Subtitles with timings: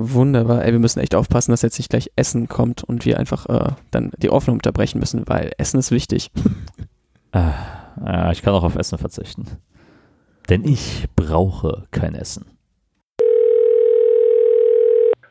[0.00, 0.64] Wunderbar.
[0.64, 3.72] Ey, wir müssen echt aufpassen, dass jetzt nicht gleich Essen kommt und wir einfach äh,
[3.90, 6.30] dann die Aufnahme unterbrechen müssen, weil Essen ist wichtig.
[7.32, 7.40] äh,
[8.06, 9.46] ja, ich kann auch auf Essen verzichten.
[10.48, 12.46] Denn ich brauche kein Essen.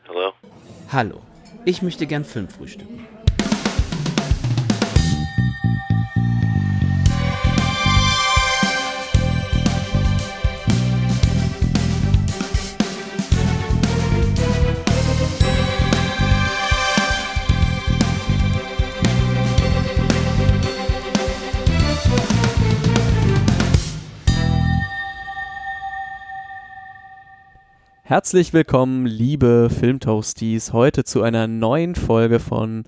[0.06, 0.32] Hallo?
[0.92, 1.20] Hallo.
[1.64, 3.06] Ich möchte gern Film frühstücken.
[28.08, 32.84] Herzlich willkommen, liebe Filmtoasties, heute zu einer neuen Folge von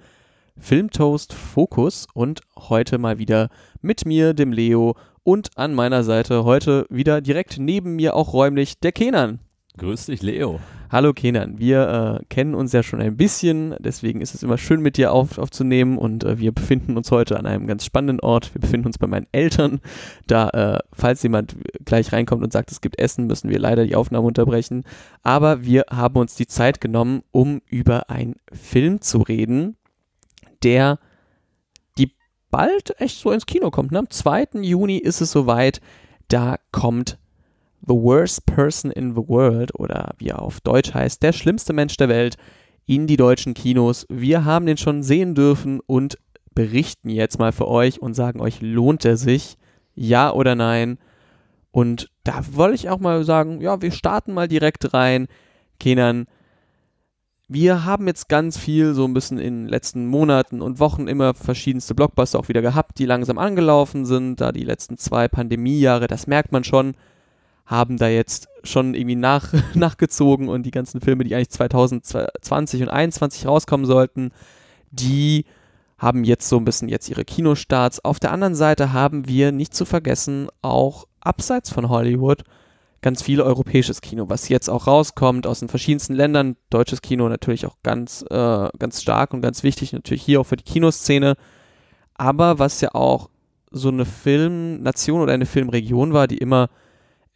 [0.56, 3.50] Filmtoast Focus und heute mal wieder
[3.82, 8.80] mit mir, dem Leo und an meiner Seite heute wieder direkt neben mir auch räumlich
[8.80, 9.40] der Kenan.
[9.76, 10.58] Grüß dich, Leo.
[10.92, 14.80] Hallo Kenan, wir äh, kennen uns ja schon ein bisschen, deswegen ist es immer schön
[14.80, 18.52] mit dir auf, aufzunehmen und äh, wir befinden uns heute an einem ganz spannenden Ort.
[18.54, 19.78] Wir befinden uns bei meinen Eltern.
[20.26, 23.94] Da, äh, falls jemand gleich reinkommt und sagt, es gibt Essen, müssen wir leider die
[23.94, 24.82] Aufnahme unterbrechen.
[25.22, 29.76] Aber wir haben uns die Zeit genommen, um über einen Film zu reden,
[30.64, 30.98] der
[31.98, 32.16] die
[32.50, 33.92] bald echt so ins Kino kommt.
[33.92, 34.00] Ne?
[34.00, 34.60] Am 2.
[34.62, 35.80] Juni ist es soweit.
[36.26, 37.19] Da kommt
[37.86, 41.96] The Worst Person in the World oder wie er auf Deutsch heißt, der schlimmste Mensch
[41.96, 42.36] der Welt
[42.86, 44.06] in die deutschen Kinos.
[44.08, 46.18] Wir haben den schon sehen dürfen und
[46.54, 49.56] berichten jetzt mal für euch und sagen euch, lohnt er sich?
[49.94, 50.98] Ja oder nein?
[51.70, 55.28] Und da wollte ich auch mal sagen, ja, wir starten mal direkt rein.
[55.78, 56.26] Kenan,
[57.48, 61.34] wir haben jetzt ganz viel so ein bisschen in den letzten Monaten und Wochen immer
[61.34, 64.40] verschiedenste Blockbuster auch wieder gehabt, die langsam angelaufen sind.
[64.40, 66.94] Da die letzten zwei Pandemiejahre, das merkt man schon
[67.70, 72.88] haben da jetzt schon irgendwie nach, nachgezogen und die ganzen Filme, die eigentlich 2020 und
[72.88, 74.32] 2021 rauskommen sollten,
[74.90, 75.44] die
[75.96, 78.04] haben jetzt so ein bisschen jetzt ihre Kinostarts.
[78.04, 82.42] Auf der anderen Seite haben wir nicht zu vergessen auch abseits von Hollywood
[83.02, 86.56] ganz viel europäisches Kino, was jetzt auch rauskommt aus den verschiedensten Ländern.
[86.70, 90.56] Deutsches Kino natürlich auch ganz, äh, ganz stark und ganz wichtig, natürlich hier auch für
[90.56, 91.36] die Kinoszene.
[92.14, 93.30] Aber was ja auch
[93.70, 96.68] so eine Filmnation oder eine Filmregion war, die immer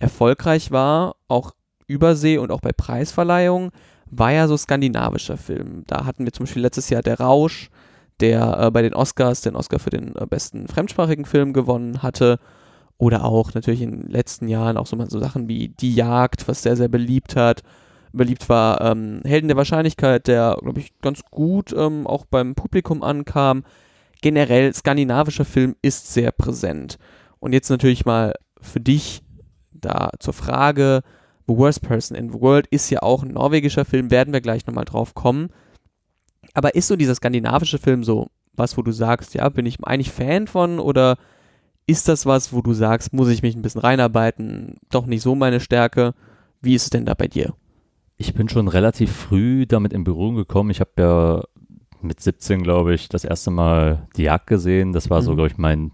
[0.05, 1.53] erfolgreich war, auch
[1.87, 3.71] übersee und auch bei Preisverleihungen,
[4.07, 5.83] war ja so skandinavischer Film.
[5.87, 7.71] Da hatten wir zum Beispiel letztes Jahr Der Rausch,
[8.21, 12.39] der äh, bei den Oscars den Oscar für den äh, besten fremdsprachigen Film gewonnen hatte.
[12.97, 16.63] Oder auch natürlich in den letzten Jahren auch so, so Sachen wie Die Jagd, was
[16.63, 17.63] sehr, sehr beliebt hat.
[18.13, 23.03] Beliebt war ähm, Helden der Wahrscheinlichkeit, der, glaube ich, ganz gut ähm, auch beim Publikum
[23.03, 23.65] ankam.
[24.23, 26.99] Generell, skandinavischer Film ist sehr präsent.
[27.41, 29.24] Und jetzt natürlich mal für dich
[29.84, 31.03] da zur Frage,
[31.47, 34.67] The Worst Person in the World ist ja auch ein norwegischer Film, werden wir gleich
[34.67, 35.50] nochmal drauf kommen.
[36.55, 40.12] Aber ist so dieser skandinavische Film so was, wo du sagst, ja, bin ich eigentlich
[40.12, 41.17] Fan von oder
[41.87, 45.34] ist das was, wo du sagst, muss ich mich ein bisschen reinarbeiten, doch nicht so
[45.34, 46.15] meine Stärke?
[46.61, 47.55] Wie ist es denn da bei dir?
[48.17, 50.71] Ich bin schon relativ früh damit in Berührung gekommen.
[50.71, 51.43] Ich habe ja
[52.00, 54.93] mit 17, glaube ich, das erste Mal die Jagd gesehen.
[54.93, 55.25] Das war mhm.
[55.25, 55.91] so, glaube ich, mein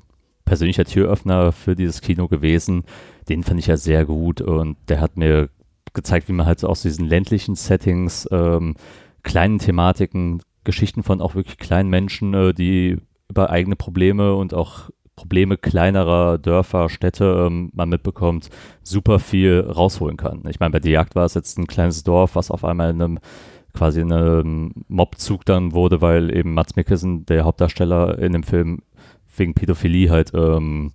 [0.50, 2.82] persönlicher Türöffner für dieses Kino gewesen.
[3.28, 5.48] Den fand ich ja sehr gut und der hat mir
[5.92, 8.74] gezeigt, wie man halt aus diesen ländlichen Settings, ähm,
[9.22, 12.96] kleinen Thematiken, Geschichten von auch wirklich kleinen Menschen, äh, die
[13.28, 18.50] über eigene Probleme und auch Probleme kleinerer Dörfer, Städte ähm, man mitbekommt,
[18.82, 20.42] super viel rausholen kann.
[20.48, 23.00] Ich meine, bei der Jagd war es jetzt ein kleines Dorf, was auf einmal in
[23.00, 23.18] einem
[23.72, 28.80] quasi in einem Mobzug dann wurde, weil eben Mats Mikkelsen, der Hauptdarsteller in dem Film,
[29.36, 30.92] wegen Pädophilie halt ähm,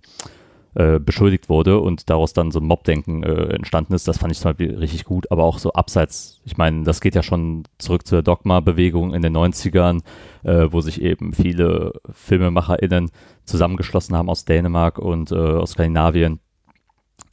[0.74, 4.06] äh, beschuldigt wurde und daraus dann so ein Mobdenken äh, entstanden ist.
[4.08, 7.14] Das fand ich zum Beispiel richtig gut, aber auch so abseits, ich meine, das geht
[7.14, 10.02] ja schon zurück zur Dogma-Bewegung in den 90ern,
[10.42, 13.10] äh, wo sich eben viele FilmemacherInnen
[13.44, 16.40] zusammengeschlossen haben aus Dänemark und äh, aus Skandinavien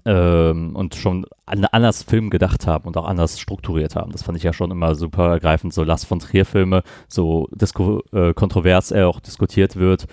[0.05, 4.11] ähm, und schon an, anders Film gedacht haben und auch anders strukturiert haben.
[4.11, 5.73] Das fand ich ja schon immer super ergreifend.
[5.73, 7.49] So Last von Trier-Filme, so
[8.13, 10.07] äh, kontrovers er auch diskutiert wird,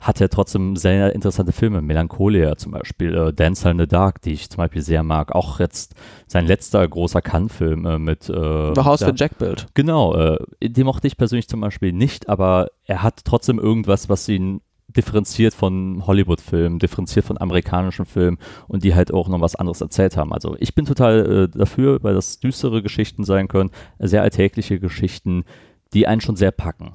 [0.00, 1.82] hat er trotzdem sehr interessante Filme.
[1.82, 5.32] Melancholia zum Beispiel, äh, Dancer in the Dark, die ich zum Beispiel sehr mag.
[5.32, 5.94] Auch jetzt
[6.26, 9.66] sein letzter großer Cannes-Film äh, mit äh, The House for Jack Build.
[9.74, 14.26] Genau, äh, den mochte ich persönlich zum Beispiel nicht, aber er hat trotzdem irgendwas, was
[14.28, 18.38] ihn differenziert von Hollywood-Filmen, differenziert von amerikanischen Filmen
[18.68, 20.32] und die halt auch noch was anderes erzählt haben.
[20.32, 25.44] Also ich bin total äh, dafür, weil das düstere Geschichten sein können, sehr alltägliche Geschichten,
[25.92, 26.94] die einen schon sehr packen.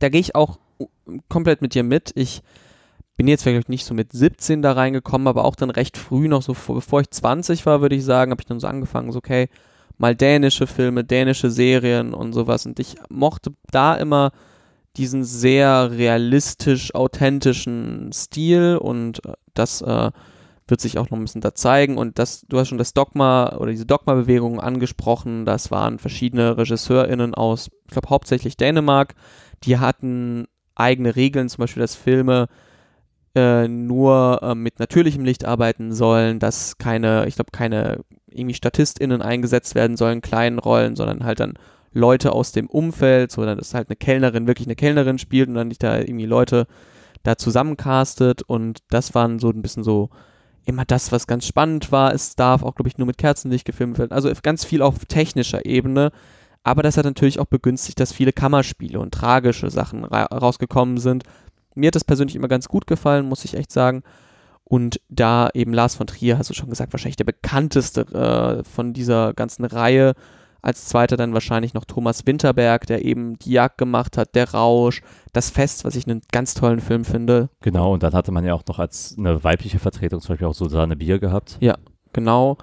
[0.00, 0.58] Da gehe ich auch
[1.28, 2.12] komplett mit dir mit.
[2.14, 2.42] Ich
[3.16, 6.42] bin jetzt vielleicht nicht so mit 17 da reingekommen, aber auch dann recht früh noch
[6.42, 9.48] so, bevor ich 20 war, würde ich sagen, habe ich dann so angefangen, so okay,
[9.98, 12.64] mal dänische Filme, dänische Serien und sowas.
[12.64, 14.30] Und ich mochte da immer
[14.96, 20.10] diesen sehr realistisch authentischen Stil und äh, das äh,
[20.68, 21.96] wird sich auch noch ein bisschen da zeigen.
[21.98, 25.44] Und das, du hast schon das Dogma oder diese Dogma-Bewegung angesprochen.
[25.44, 29.14] Das waren verschiedene RegisseurInnen aus, ich glaube, hauptsächlich Dänemark.
[29.64, 30.46] Die hatten
[30.78, 32.48] eigene Regeln, zum Beispiel, dass Filme
[33.34, 39.22] äh, nur äh, mit natürlichem Licht arbeiten sollen, dass keine, ich glaube, keine irgendwie StatistInnen
[39.22, 41.54] eingesetzt werden sollen, kleinen Rollen, sondern halt dann
[41.92, 45.68] Leute aus dem Umfeld, so dass halt eine Kellnerin wirklich eine Kellnerin spielt und dann
[45.68, 46.66] nicht da irgendwie Leute
[47.22, 50.10] da zusammencastet und das waren so ein bisschen so
[50.64, 52.14] immer das, was ganz spannend war.
[52.14, 54.12] Es darf auch, glaube ich, nur mit Kerzenlicht gefilmt werden.
[54.12, 56.12] Also ganz viel auf technischer Ebene.
[56.68, 61.24] Aber das hat natürlich auch begünstigt, dass viele Kammerspiele und tragische Sachen ra rausgekommen sind.
[61.74, 64.02] Mir hat das persönlich immer ganz gut gefallen, muss ich echt sagen.
[64.64, 68.92] Und da eben Lars von Trier, hast du schon gesagt, wahrscheinlich der bekannteste äh, von
[68.92, 70.12] dieser ganzen Reihe.
[70.60, 75.00] Als zweiter dann wahrscheinlich noch Thomas Winterberg, der eben die Jagd gemacht hat, der Rausch,
[75.32, 77.48] das Fest, was ich einen ganz tollen Film finde.
[77.62, 80.54] Genau, und dann hatte man ja auch noch als eine weibliche Vertretung zum Beispiel auch
[80.54, 81.56] Susanne Bier gehabt.
[81.60, 81.78] Ja,
[82.12, 82.58] genau.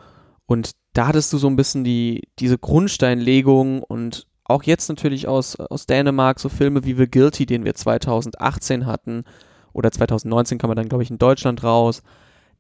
[0.46, 5.58] Und da hattest du so ein bisschen die, diese Grundsteinlegung und auch jetzt natürlich aus,
[5.58, 9.26] aus Dänemark so Filme wie The Guilty, den wir 2018 hatten,
[9.74, 12.02] oder 2019 kam er dann, glaube ich, in Deutschland raus.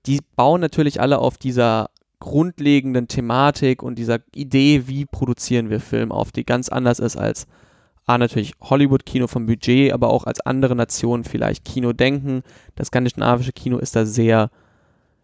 [0.05, 1.89] Die bauen natürlich alle auf dieser
[2.19, 7.47] grundlegenden Thematik und dieser Idee, wie produzieren wir Film auf, die ganz anders ist als
[8.05, 12.43] A, natürlich Hollywood-Kino vom Budget, aber auch als andere Nationen vielleicht Kino denken.
[12.75, 14.51] Das skandinavische Kino ist da sehr,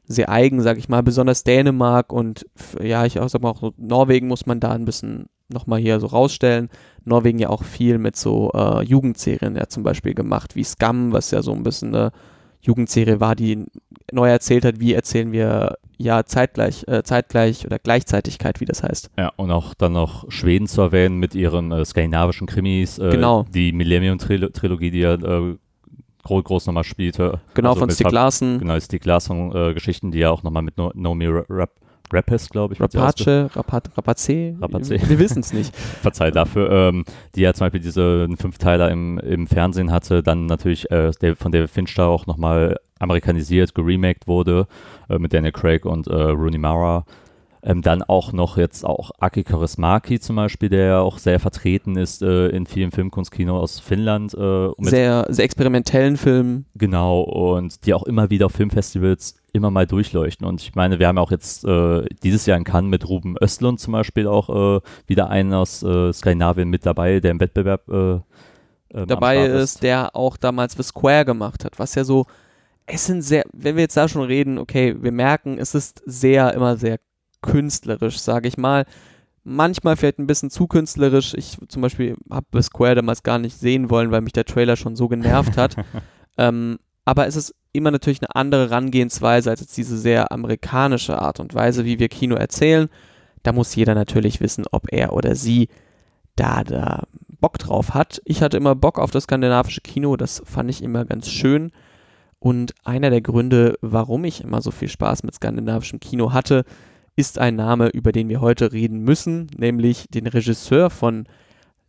[0.05, 2.45] sehr eigen, sag ich mal, besonders Dänemark und
[2.81, 6.07] ja, ich auch sag mal auch Norwegen muss man da ein bisschen nochmal hier so
[6.07, 6.69] rausstellen.
[7.03, 11.31] Norwegen ja auch viel mit so äh, Jugendserien ja zum Beispiel gemacht, wie Scum, was
[11.31, 12.11] ja so ein bisschen eine
[12.61, 13.65] Jugendserie war, die
[14.11, 19.09] neu erzählt hat, wie erzählen wir ja zeitgleich, äh, zeitgleich oder Gleichzeitigkeit, wie das heißt.
[19.17, 23.45] Ja, und auch dann noch Schweden zu erwähnen mit ihren äh, skandinavischen Krimis, äh, genau.
[23.53, 25.57] die Millennium-Trilogie, die ja äh,
[26.23, 27.39] groß, groß nochmal spielte.
[27.53, 28.59] Genau, also von Stieg Larsen.
[28.59, 31.71] Genau, Stieg Larsen-Geschichten, die ja auch nochmal mit no Nomi Rap
[32.13, 32.81] Rappers, glaube ich.
[32.81, 34.29] Rapace, Rapat, Rapace?
[34.61, 34.89] Rapace.
[34.89, 35.75] Wir wissen es nicht.
[36.01, 36.69] Verzeih dafür.
[36.69, 41.51] Ähm, die ja zum Beispiel diese Fünfteiler im, im Fernsehen hatte, dann natürlich äh, von
[41.51, 44.67] David Fincher auch nochmal amerikanisiert, geremaked wurde,
[45.09, 47.05] äh, mit Daniel Craig und äh, Rooney Mara.
[47.63, 51.95] Ähm, dann auch noch jetzt auch Aki Kaurismäki zum Beispiel, der ja auch sehr vertreten
[51.95, 54.33] ist äh, in vielen Filmkunstkino aus Finnland.
[54.33, 56.65] Äh, sehr, sehr experimentellen Filmen.
[56.73, 60.47] Genau, und die auch immer wieder auf Filmfestivals immer mal durchleuchten.
[60.47, 63.79] Und ich meine, wir haben auch jetzt äh, dieses Jahr in Cannes mit Ruben Östlund
[63.79, 68.23] zum Beispiel auch äh, wieder einen aus äh, Skandinavien mit dabei, der im Wettbewerb ähm,
[68.89, 72.25] dabei ist, ist, der auch damals The Square gemacht hat, was ja so
[72.85, 76.53] es sind sehr, wenn wir jetzt da schon reden, okay, wir merken, es ist sehr,
[76.53, 76.99] immer sehr
[77.41, 78.85] künstlerisch, sage ich mal.
[79.43, 81.33] Manchmal vielleicht ein bisschen zu künstlerisch.
[81.33, 84.75] Ich zum Beispiel habe The Square damals gar nicht sehen wollen, weil mich der Trailer
[84.75, 85.75] schon so genervt hat.
[86.37, 91.39] ähm, aber es ist immer natürlich eine andere Herangehensweise als jetzt diese sehr amerikanische Art
[91.39, 92.89] und Weise, wie wir Kino erzählen.
[93.43, 95.69] Da muss jeder natürlich wissen, ob er oder sie
[96.35, 98.21] da, da Bock drauf hat.
[98.25, 101.71] Ich hatte immer Bock auf das skandinavische Kino, das fand ich immer ganz schön.
[102.39, 106.65] Und einer der Gründe, warum ich immer so viel Spaß mit skandinavischem Kino hatte,
[107.21, 111.27] ist ein Name, über den wir heute reden müssen, nämlich den Regisseur von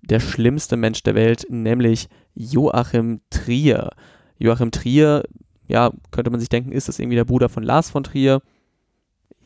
[0.03, 3.89] Der schlimmste Mensch der Welt, nämlich Joachim Trier.
[4.37, 5.23] Joachim Trier,
[5.69, 8.43] ja, könnte man sich denken, ist das irgendwie der Bruder von Lars von Trier.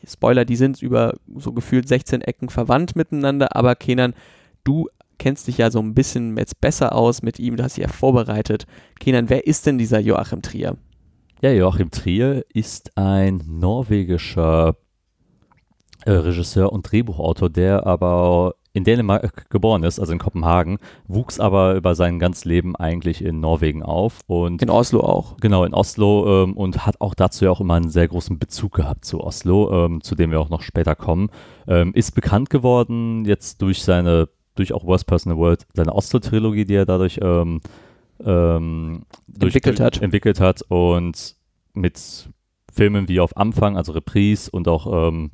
[0.05, 4.13] Spoiler, die sind über so gefühlt 16 Ecken verwandt miteinander, aber Kenan,
[4.65, 4.89] du
[5.19, 7.89] kennst dich ja so ein bisschen jetzt besser aus mit ihm, du hast dich ja
[7.89, 8.67] vorbereitet.
[8.99, 10.75] Kenan, wer ist denn dieser Joachim Trier?
[11.41, 14.75] Ja, Joachim Trier ist ein norwegischer
[16.07, 21.75] äh, Regisseur und Drehbuchautor, der aber in Dänemark geboren ist, also in Kopenhagen, wuchs aber
[21.75, 25.35] über sein ganzes Leben eigentlich in Norwegen auf und in Oslo auch.
[25.37, 28.73] Genau, in Oslo ähm, und hat auch dazu ja auch immer einen sehr großen Bezug
[28.73, 31.29] gehabt zu Oslo, ähm, zu dem wir auch noch später kommen.
[31.67, 35.93] Ähm, ist bekannt geworden jetzt durch seine, durch auch Worst Person in the World, seine
[35.93, 37.59] Oslo-Trilogie, die er dadurch ähm,
[38.23, 40.01] ähm, entwickelt, hat.
[40.01, 41.35] entwickelt hat und
[41.73, 42.29] mit
[42.71, 45.31] Filmen wie auf Anfang, also Reprise und auch ähm,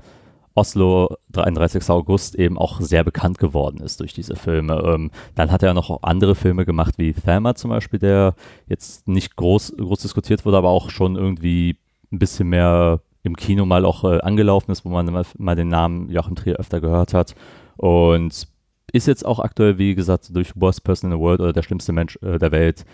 [0.55, 1.89] Oslo 33.
[1.89, 4.81] August eben auch sehr bekannt geworden ist durch diese Filme.
[4.86, 8.36] Ähm, dann hat er noch andere Filme gemacht, wie Thelma zum Beispiel, der
[8.67, 11.77] jetzt nicht groß, groß diskutiert wurde, aber auch schon irgendwie
[12.12, 15.69] ein bisschen mehr im Kino mal auch äh, angelaufen ist, wo man mal, mal den
[15.69, 17.36] Namen Joachim Trier öfter gehört hat.
[17.77, 18.48] Und
[18.91, 21.93] ist jetzt auch aktuell, wie gesagt, durch Worst Person in the World oder der schlimmste
[21.93, 22.86] Mensch äh, der Welt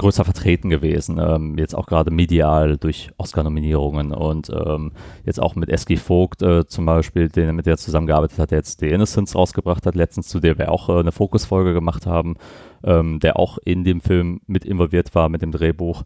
[0.00, 1.18] größer vertreten gewesen.
[1.18, 4.92] Ähm, jetzt auch gerade medial durch Oscar-Nominierungen und ähm,
[5.24, 8.58] jetzt auch mit Eski Vogt äh, zum Beispiel, den, mit der er zusammengearbeitet hat, der
[8.58, 12.36] jetzt The Innocence rausgebracht hat, letztens, zu der wir auch äh, eine Fokusfolge gemacht haben,
[12.82, 16.02] ähm, der auch in dem Film mit involviert war, mit dem Drehbuch.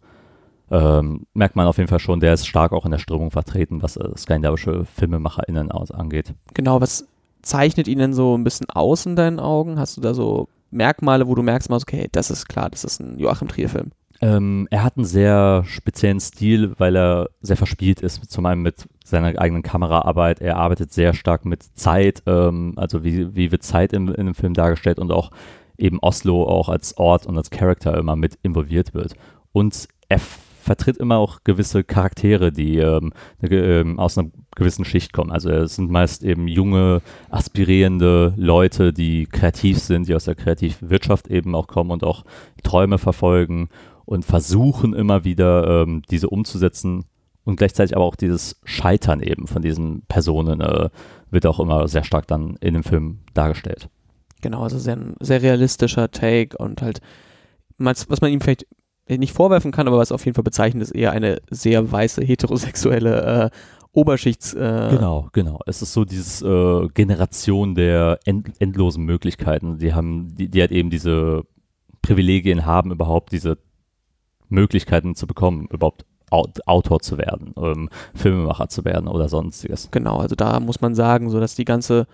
[0.71, 3.83] Ähm, merkt man auf jeden Fall schon, der ist stark auch in der Strömung vertreten,
[3.83, 6.35] was äh, skandinavische FilmemacherInnen aus, angeht.
[6.53, 7.07] Genau, was
[7.43, 9.79] zeichnet ihn denn so ein bisschen aus in deinen Augen?
[9.79, 13.19] Hast du da so Merkmale, wo du merkst, okay, das ist klar, das ist ein
[13.19, 13.93] Joachim Trier-Film?
[14.21, 18.89] Ähm, er hat einen sehr speziellen Stil, weil er sehr verspielt ist, zum einen mit
[19.05, 20.41] seiner eigenen Kameraarbeit.
[20.41, 24.35] Er arbeitet sehr stark mit Zeit, ähm, also wie, wie wird Zeit in, in dem
[24.35, 25.31] Film dargestellt und auch
[25.77, 29.15] eben Oslo auch als Ort und als Charakter immer mit involviert wird.
[29.53, 30.21] Und er
[30.65, 35.31] vertritt immer auch gewisse Charaktere, die ähm, ähm, aus einer gewissen Schicht kommen.
[35.31, 41.29] Also es sind meist eben junge, aspirierende Leute, die kreativ sind, die aus der Kreativwirtschaft
[41.29, 42.25] eben auch kommen und auch
[42.63, 43.69] Träume verfolgen
[44.07, 47.05] und versuchen immer wieder ähm, diese umzusetzen
[47.45, 50.89] und gleichzeitig aber auch dieses Scheitern eben von diesen Personen äh,
[51.31, 53.91] wird auch immer sehr stark dann in dem Film dargestellt.
[54.41, 57.01] Genau, also sehr, sehr realistischer Take und halt,
[57.77, 58.67] was man ihm vielleicht
[59.09, 63.51] nicht vorwerfen kann, aber was auf jeden Fall bezeichnet, ist eher eine sehr weiße, heterosexuelle
[63.53, 63.57] äh,
[63.93, 64.55] Oberschichts.
[64.55, 65.61] Äh genau, genau.
[65.67, 69.79] Es ist so dieses äh, Generation der end endlosen Möglichkeiten.
[69.79, 71.45] Die haben, die, die halt eben diese
[72.03, 73.59] Privilegien haben, überhaupt diese
[74.49, 79.89] Möglichkeiten zu bekommen, überhaupt Autor zu werden, ähm, Filmemacher zu werden oder sonstiges.
[79.93, 82.09] Genau, also da muss man sagen, so dass die ganze,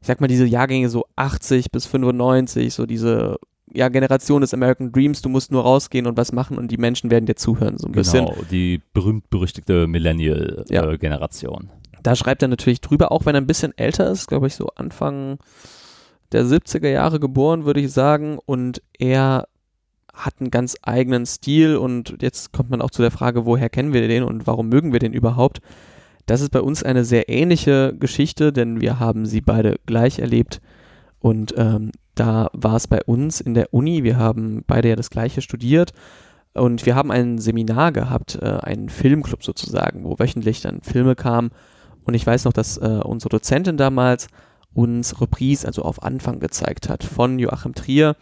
[0.00, 3.36] ich sag mal, diese Jahrgänge so 80 bis 95, so diese
[3.72, 7.10] ja, Generation des American Dreams, du musst nur rausgehen und was machen und die Menschen
[7.10, 8.26] werden dir zuhören, so ein genau, bisschen.
[8.26, 11.70] Genau, die berühmt-berüchtigte Millennial-Generation.
[11.70, 11.98] Ja.
[12.02, 14.68] Da schreibt er natürlich drüber, auch wenn er ein bisschen älter ist, glaube ich, so
[14.76, 15.38] Anfang
[16.32, 19.48] der 70er Jahre geboren, würde ich sagen, und er
[20.12, 23.92] hat einen ganz eigenen Stil und jetzt kommt man auch zu der Frage, woher kennen
[23.92, 25.60] wir den und warum mögen wir den überhaupt?
[26.24, 30.60] Das ist bei uns eine sehr ähnliche Geschichte, denn wir haben sie beide gleich erlebt
[31.20, 35.10] und ähm, da war es bei uns in der Uni, wir haben beide ja das
[35.10, 35.92] gleiche studiert
[36.54, 41.50] und wir haben ein Seminar gehabt, äh, einen Filmclub sozusagen, wo wöchentlich dann Filme kamen.
[42.04, 44.28] Und ich weiß noch, dass äh, unsere Dozentin damals
[44.72, 48.16] uns Reprise, also auf Anfang gezeigt hat, von Joachim Trier,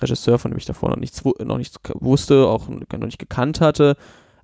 [0.00, 3.96] Regisseur, von dem ich davor noch nichts, noch nichts wusste, auch noch nicht gekannt hatte.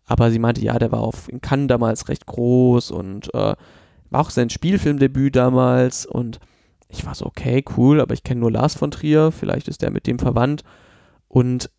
[0.06, 3.54] Aber sie meinte, ja, der war auf, in Cannes damals recht groß und äh,
[4.10, 6.40] war auch sein Spielfilmdebüt damals und
[6.88, 9.90] ich war so, okay, cool, aber ich kenne nur Lars von Trier, vielleicht ist der
[9.90, 10.64] mit dem verwandt.
[11.28, 11.70] Und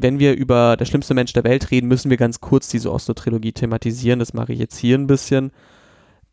[0.00, 3.52] wenn wir über Der schlimmste Mensch der Welt reden, müssen wir ganz kurz diese Oslo-Trilogie
[3.52, 4.20] thematisieren.
[4.20, 5.50] Das mache ich jetzt hier ein bisschen.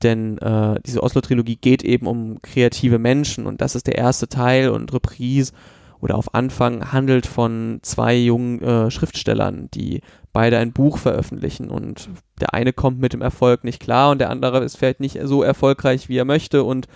[0.04, 4.70] Denn äh, diese Oslo-Trilogie geht eben um kreative Menschen und das ist der erste Teil
[4.70, 5.54] und Reprise
[6.02, 10.02] oder auf Anfang handelt von zwei jungen äh, Schriftstellern, die
[10.34, 12.10] beide ein Buch veröffentlichen und
[12.42, 15.42] der eine kommt mit dem Erfolg nicht klar und der andere ist vielleicht nicht so
[15.42, 16.88] erfolgreich, wie er möchte und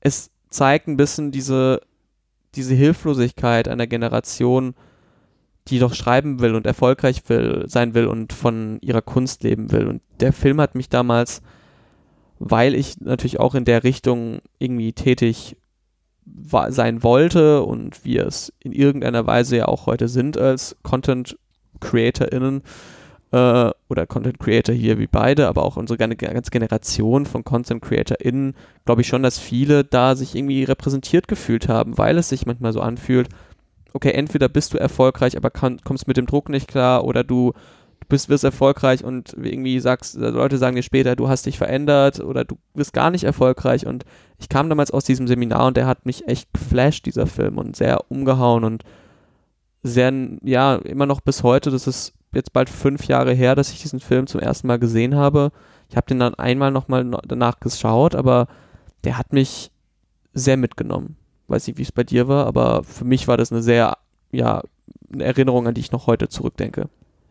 [0.00, 1.80] es zeigt ein bisschen diese,
[2.54, 4.74] diese Hilflosigkeit einer Generation,
[5.68, 9.86] die doch schreiben will und erfolgreich will, sein will und von ihrer Kunst leben will.
[9.86, 11.42] Und der Film hat mich damals,
[12.38, 15.56] weil ich natürlich auch in der Richtung irgendwie tätig
[16.68, 21.36] sein wollte und wir es in irgendeiner Weise ja auch heute sind als Content
[21.80, 22.62] CreatorInnen, äh,
[23.34, 29.00] oder Content Creator hier wie beide, aber auch unsere ganze Generation von Content CreatorInnen, glaube
[29.00, 32.80] ich schon, dass viele da sich irgendwie repräsentiert gefühlt haben, weil es sich manchmal so
[32.80, 33.28] anfühlt,
[33.92, 37.52] okay, entweder bist du erfolgreich, aber kann, kommst mit dem Druck nicht klar oder du,
[38.00, 42.20] du bist, wirst erfolgreich und irgendwie sagst, Leute sagen dir später, du hast dich verändert
[42.20, 43.86] oder du bist gar nicht erfolgreich.
[43.86, 44.04] Und
[44.38, 47.76] ich kam damals aus diesem Seminar und der hat mich echt geflasht, dieser Film und
[47.76, 48.82] sehr umgehauen und
[49.82, 50.12] sehr,
[50.42, 54.00] ja, immer noch bis heute, das ist jetzt bald fünf Jahre her, dass ich diesen
[54.00, 55.52] Film zum ersten Mal gesehen habe.
[55.88, 58.46] Ich habe den dann einmal nochmal danach geschaut, aber
[59.04, 59.70] der hat mich
[60.32, 61.16] sehr mitgenommen.
[61.48, 63.98] Weiß nicht, wie es bei dir war, aber für mich war das eine sehr,
[64.32, 64.62] ja,
[65.12, 66.88] eine Erinnerung, an die ich noch heute zurückdenke.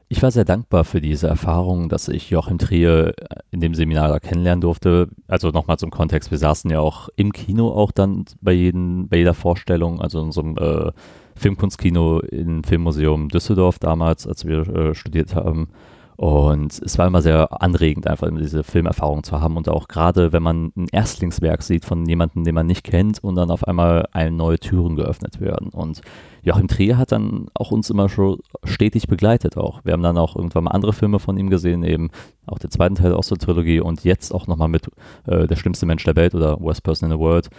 [0.10, 3.14] Ich war sehr dankbar für diese Erfahrung, dass ich Joachim Trier
[3.50, 5.08] in dem Seminar da kennenlernen durfte.
[5.28, 9.18] Also nochmal zum Kontext, wir saßen ja auch im Kino auch dann bei, jeden, bei
[9.18, 10.92] jeder Vorstellung, also in so einem äh,
[11.36, 15.70] Filmkunstkino im Filmmuseum Düsseldorf damals, als wir äh, studiert haben.
[16.16, 19.58] Und es war immer sehr anregend, einfach diese Filmerfahrung zu haben.
[19.58, 23.36] Und auch gerade, wenn man ein Erstlingswerk sieht von jemandem, den man nicht kennt und
[23.36, 25.70] dann auf einmal ein neue Türen geöffnet werden.
[25.70, 26.02] Und
[26.44, 29.84] Joachim Trier hat dann auch uns immer schon stetig begleitet auch.
[29.84, 32.12] Wir haben dann auch irgendwann mal andere Filme von ihm gesehen, eben
[32.46, 34.90] auch den zweiten Teil aus der Trilogie und jetzt auch nochmal mit
[35.26, 37.50] äh, Der schlimmste Mensch der Welt oder Worst Person in the World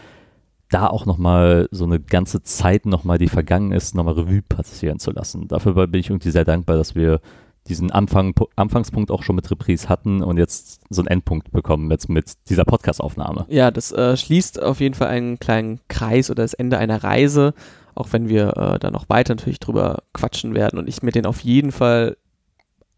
[0.74, 5.12] da auch nochmal so eine ganze Zeit nochmal, die vergangen ist, nochmal Revue passieren zu
[5.12, 5.46] lassen.
[5.46, 7.20] Dafür bin ich irgendwie sehr dankbar, dass wir
[7.68, 12.08] diesen Anfang, Anfangspunkt auch schon mit Reprise hatten und jetzt so einen Endpunkt bekommen jetzt
[12.08, 13.46] mit dieser Podcast-Aufnahme.
[13.48, 17.54] Ja, das äh, schließt auf jeden Fall einen kleinen Kreis oder das Ende einer Reise,
[17.94, 21.24] auch wenn wir äh, da noch weiter natürlich drüber quatschen werden und ich mir den
[21.24, 22.16] auf jeden Fall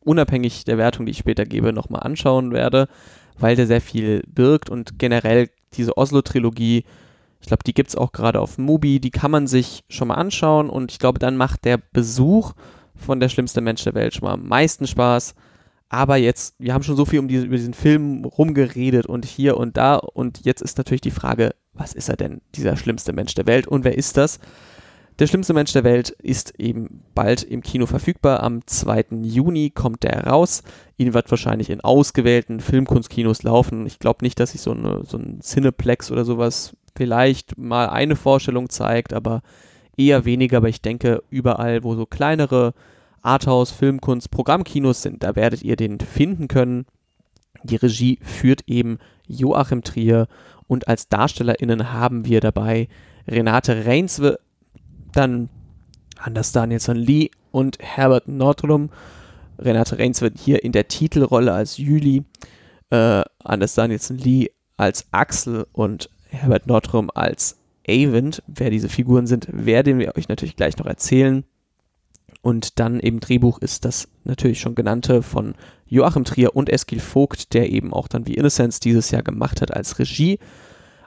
[0.01, 2.89] unabhängig der Wertung, die ich später gebe, nochmal anschauen werde,
[3.39, 6.85] weil der sehr viel birgt und generell diese Oslo-Trilogie,
[7.41, 10.15] ich glaube, die gibt es auch gerade auf Mubi, die kann man sich schon mal
[10.15, 12.53] anschauen und ich glaube, dann macht der Besuch
[12.97, 15.35] von Der schlimmste Mensch der Welt schon mal am meisten Spaß.
[15.89, 19.57] Aber jetzt, wir haben schon so viel um diese, über diesen Film rumgeredet und hier
[19.57, 19.97] und da.
[19.97, 23.69] Und jetzt ist natürlich die Frage, was ist er denn, dieser schlimmste Mensch der Welt?
[23.69, 24.41] Und wer ist das?
[25.19, 28.43] Der schlimmste Mensch der Welt ist eben bald im Kino verfügbar.
[28.43, 29.07] Am 2.
[29.23, 30.63] Juni kommt der raus.
[30.99, 33.87] Ihn wird wahrscheinlich in ausgewählten Filmkunstkinos laufen.
[33.87, 38.17] Ich glaube nicht, dass sich so, eine, so ein Cineplex oder sowas vielleicht mal eine
[38.17, 39.43] Vorstellung zeigt, aber
[39.97, 42.75] eher weniger, aber ich denke, überall, wo so kleinere
[43.23, 46.87] Arthouse, Filmkunst, Programmkinos sind, da werdet ihr den finden können.
[47.65, 50.29] Die Regie führt eben Joachim Trier
[50.67, 52.89] und als DarstellerInnen haben wir dabei
[53.27, 54.39] Renate Reinswe,
[55.13, 55.49] dann
[56.19, 58.91] Anders Danielson Lee und Herbert Nordrum.
[59.59, 62.25] Renate Reinswe hier in der Titelrolle als Jüli,
[62.91, 68.43] äh, Anders Danielson Lee als Axel und Herbert Nordrum als Avent.
[68.47, 71.45] Wer diese Figuren sind, werden wir euch natürlich gleich noch erzählen.
[72.43, 75.55] Und dann eben Drehbuch ist das natürlich schon genannte von
[75.87, 79.75] Joachim Trier und Eskil Vogt, der eben auch dann wie Innocence dieses Jahr gemacht hat
[79.75, 80.39] als Regie.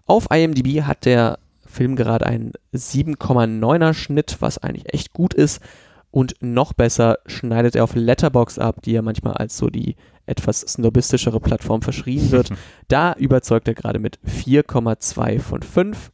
[0.05, 5.61] Auf IMDb hat der Film gerade einen 7,9er Schnitt, was eigentlich echt gut ist.
[6.11, 10.61] Und noch besser schneidet er auf Letterbox ab, die ja manchmal als so die etwas
[10.61, 12.51] snobistischere Plattform verschrien wird.
[12.87, 16.11] da überzeugt er gerade mit 4,2 von 5.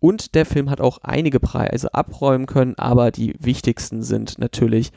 [0.00, 4.92] Und der Film hat auch einige Preise abräumen können, aber die wichtigsten sind natürlich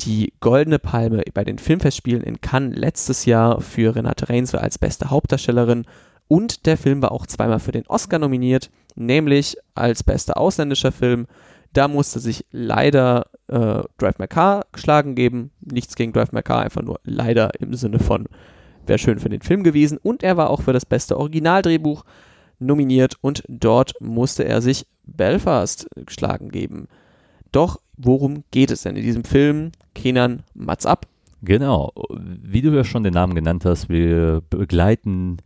[0.00, 5.10] die Goldene Palme bei den Filmfestspielen in Cannes letztes Jahr für Renate Reinswe als beste
[5.10, 5.84] Hauptdarstellerin.
[6.28, 11.26] Und der Film war auch zweimal für den Oscar nominiert, nämlich als bester ausländischer Film.
[11.78, 15.52] Da musste sich leider äh, Drive My Car geschlagen geben.
[15.60, 18.26] Nichts gegen Drive My Car, einfach nur leider im Sinne von
[18.84, 19.96] wäre schön für den Film gewesen.
[19.96, 22.04] Und er war auch für das beste Originaldrehbuch
[22.58, 26.88] nominiert und dort musste er sich Belfast geschlagen geben.
[27.52, 29.70] Doch worum geht es denn in diesem Film?
[29.94, 31.06] Kenan, Mats ab.
[31.42, 35.36] Genau, wie du ja schon den Namen genannt hast, wir begleiten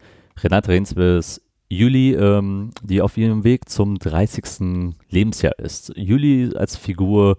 [0.43, 1.43] Renate Renswes
[1.73, 4.95] Juli, ähm, die auf ihrem Weg zum 30.
[5.09, 5.93] Lebensjahr ist.
[5.97, 7.39] Juli als Figur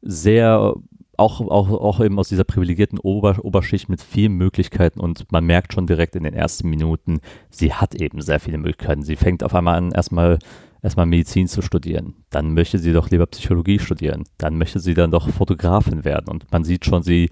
[0.00, 0.74] sehr
[1.18, 5.74] auch, auch, auch eben aus dieser privilegierten Ober Oberschicht mit vielen Möglichkeiten und man merkt
[5.74, 9.02] schon direkt in den ersten Minuten, sie hat eben sehr viele Möglichkeiten.
[9.02, 10.38] Sie fängt auf einmal an, erstmal
[10.82, 12.14] erstmal Medizin zu studieren.
[12.30, 14.24] Dann möchte sie doch lieber Psychologie studieren.
[14.38, 16.28] Dann möchte sie dann doch Fotografin werden.
[16.28, 17.28] Und man sieht schon, sie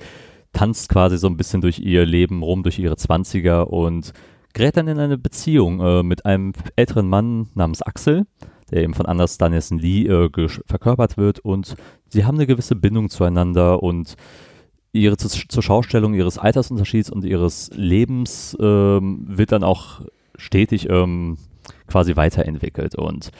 [0.52, 4.12] tanzt quasi so ein bisschen durch ihr Leben rum, durch ihre Zwanziger und
[4.52, 8.26] gerät dann in eine Beziehung äh, mit einem älteren Mann namens Axel,
[8.70, 10.30] der eben von Anders Danielson Lee äh,
[10.66, 11.40] verkörpert wird.
[11.40, 11.76] Und
[12.08, 14.16] sie haben eine gewisse Bindung zueinander und
[14.92, 20.00] ihre zu, zur Schaustellung ihres Altersunterschieds und ihres Lebens ähm, wird dann auch
[20.36, 21.38] stetig ähm,
[21.86, 22.94] quasi weiterentwickelt.
[22.96, 23.30] Und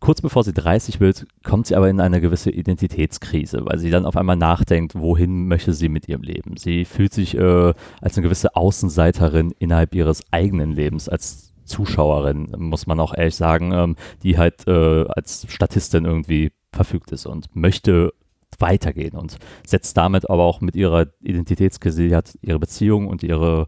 [0.00, 4.06] kurz bevor sie 30 wird, kommt sie aber in eine gewisse Identitätskrise, weil sie dann
[4.06, 6.56] auf einmal nachdenkt, wohin möchte sie mit ihrem Leben.
[6.56, 12.86] Sie fühlt sich äh, als eine gewisse Außenseiterin innerhalb ihres eigenen Lebens, als Zuschauerin, muss
[12.86, 18.12] man auch ehrlich sagen, ähm, die halt äh, als Statistin irgendwie verfügt ist und möchte
[18.58, 23.66] weitergehen und setzt damit aber auch mit ihrer Identitätskrise, hat ihre Beziehung und ihre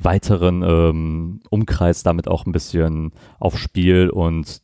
[0.00, 4.63] weiteren ähm, Umkreis damit auch ein bisschen aufs Spiel und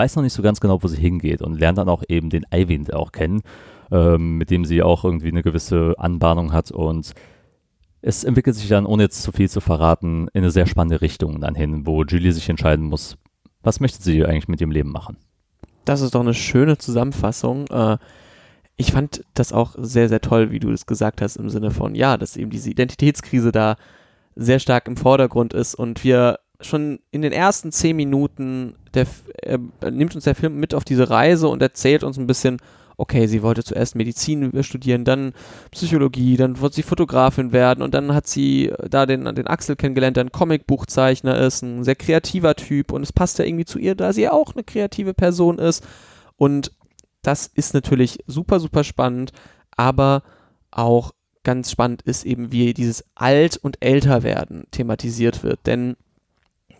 [0.00, 2.50] weiß noch nicht so ganz genau, wo sie hingeht und lernt dann auch eben den
[2.50, 3.42] Eivind auch kennen,
[3.90, 7.12] ähm, mit dem sie auch irgendwie eine gewisse Anbahnung hat und
[8.00, 11.38] es entwickelt sich dann, ohne jetzt zu viel zu verraten, in eine sehr spannende Richtung
[11.42, 13.18] dann hin, wo Julie sich entscheiden muss,
[13.62, 15.18] was möchte sie eigentlich mit ihrem Leben machen.
[15.84, 17.66] Das ist doch eine schöne Zusammenfassung.
[17.68, 17.98] Äh,
[18.78, 21.94] ich fand das auch sehr, sehr toll, wie du es gesagt hast, im Sinne von,
[21.94, 23.76] ja, dass eben diese Identitätskrise da
[24.34, 29.06] sehr stark im Vordergrund ist und wir schon in den ersten zehn Minuten, der,
[29.42, 29.58] äh,
[29.90, 32.58] nimmt uns der Film mit auf diese Reise und erzählt uns ein bisschen,
[33.00, 35.32] okay, sie wollte zuerst Medizin studieren, dann
[35.70, 40.18] Psychologie, dann wollte sie Fotografin werden und dann hat sie da den, den Axel kennengelernt,
[40.18, 43.94] der ein Comicbuchzeichner ist, ein sehr kreativer Typ und es passt ja irgendwie zu ihr,
[43.94, 45.82] da sie auch eine kreative Person ist.
[46.36, 46.72] Und
[47.22, 49.32] das ist natürlich super, super spannend,
[49.76, 50.22] aber
[50.70, 55.96] auch ganz spannend ist eben, wie dieses Alt- und Älterwerden thematisiert wird, denn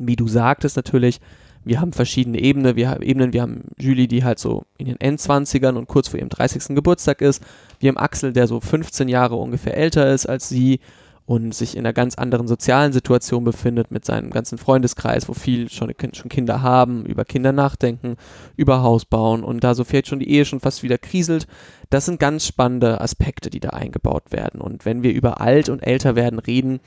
[0.01, 1.21] wie du sagtest natürlich,
[1.65, 3.33] wir haben verschiedene Ebene, wir haben Ebenen.
[3.33, 6.75] Wir haben Julie, die halt so in den Endzwanzigern und kurz vor ihrem 30.
[6.75, 7.43] Geburtstag ist.
[7.79, 10.81] Wir haben Axel, der so 15 Jahre ungefähr älter ist als sie
[11.27, 15.71] und sich in einer ganz anderen sozialen Situation befindet mit seinem ganzen Freundeskreis, wo viel
[15.71, 18.17] schon, schon Kinder haben, über Kinder nachdenken,
[18.57, 21.47] über Haus bauen und da so vielleicht schon die Ehe schon fast wieder kriselt.
[21.89, 24.61] Das sind ganz spannende Aspekte, die da eingebaut werden.
[24.61, 26.81] Und wenn wir über alt und älter werden reden,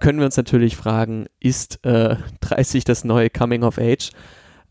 [0.00, 4.10] können wir uns natürlich fragen, ist äh, 30 das neue Coming of Age?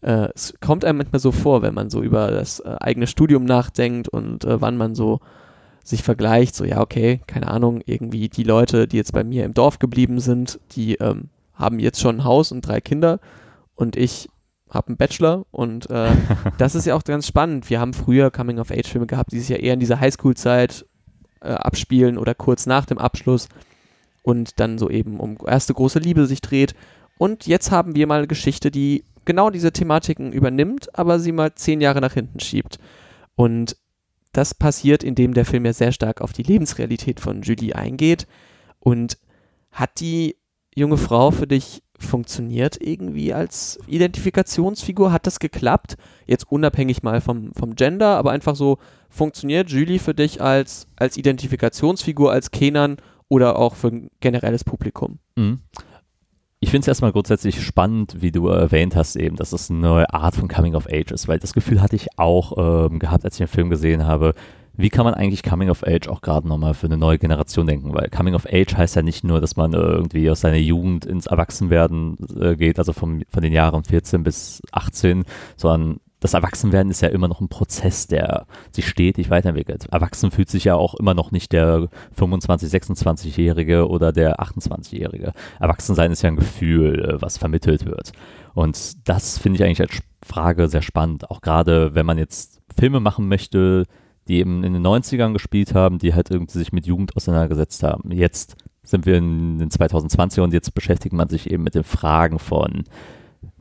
[0.01, 3.45] Äh, es kommt einem manchmal so vor, wenn man so über das äh, eigene Studium
[3.45, 5.19] nachdenkt und äh, wann man so
[5.83, 9.53] sich vergleicht, so ja, okay, keine Ahnung, irgendwie die Leute, die jetzt bei mir im
[9.53, 13.19] Dorf geblieben sind, die ähm, haben jetzt schon ein Haus und drei Kinder
[13.75, 14.29] und ich
[14.69, 16.11] habe einen Bachelor und äh,
[16.57, 17.69] das ist ja auch ganz spannend.
[17.69, 20.85] Wir haben früher Coming-of-Age-Filme gehabt, die sich ja eher in dieser Highschool-Zeit
[21.41, 23.49] äh, abspielen oder kurz nach dem Abschluss
[24.23, 26.73] und dann so eben um erste große Liebe sich dreht.
[27.17, 31.53] Und jetzt haben wir mal eine Geschichte, die genau diese Thematiken übernimmt, aber sie mal
[31.53, 32.79] zehn Jahre nach hinten schiebt.
[33.35, 33.77] Und
[34.31, 38.27] das passiert, indem der Film ja sehr stark auf die Lebensrealität von Julie eingeht.
[38.79, 39.17] Und
[39.71, 40.37] hat die
[40.75, 45.11] junge Frau für dich funktioniert irgendwie als Identifikationsfigur?
[45.11, 45.95] Hat das geklappt?
[46.25, 51.17] Jetzt unabhängig mal vom, vom Gender, aber einfach so, funktioniert Julie für dich als, als
[51.17, 52.97] Identifikationsfigur, als Kenan
[53.33, 55.17] oder auch für ein generelles Publikum?
[55.35, 55.61] Mhm.
[56.59, 60.13] Ich finde es erstmal grundsätzlich spannend, wie du erwähnt hast, eben, dass es eine neue
[60.13, 63.33] Art von Coming of Age ist, weil das Gefühl hatte ich auch ähm, gehabt, als
[63.33, 64.35] ich den Film gesehen habe.
[64.75, 67.93] Wie kann man eigentlich Coming of Age auch gerade nochmal für eine neue Generation denken?
[67.93, 71.25] Weil Coming of Age heißt ja nicht nur, dass man irgendwie aus seiner Jugend ins
[71.25, 75.25] Erwachsenwerden äh, geht, also vom, von den Jahren 14 bis 18,
[75.57, 79.87] sondern das Erwachsenwerden ist ja immer noch ein Prozess, der sich stetig weiterentwickelt.
[79.91, 85.33] Erwachsen fühlt sich ja auch immer noch nicht der 25-, 26-Jährige oder der 28-Jährige.
[85.59, 88.13] Erwachsensein ist ja ein Gefühl, äh, was vermittelt wird.
[88.53, 91.29] Und das finde ich eigentlich als Frage sehr spannend.
[91.29, 93.83] Auch gerade, wenn man jetzt Filme machen möchte,
[94.29, 98.11] die eben in den 90ern gespielt haben, die halt irgendwie sich mit Jugend auseinandergesetzt haben.
[98.11, 102.39] Jetzt sind wir in den 2020 und jetzt beschäftigt man sich eben mit den Fragen
[102.39, 102.85] von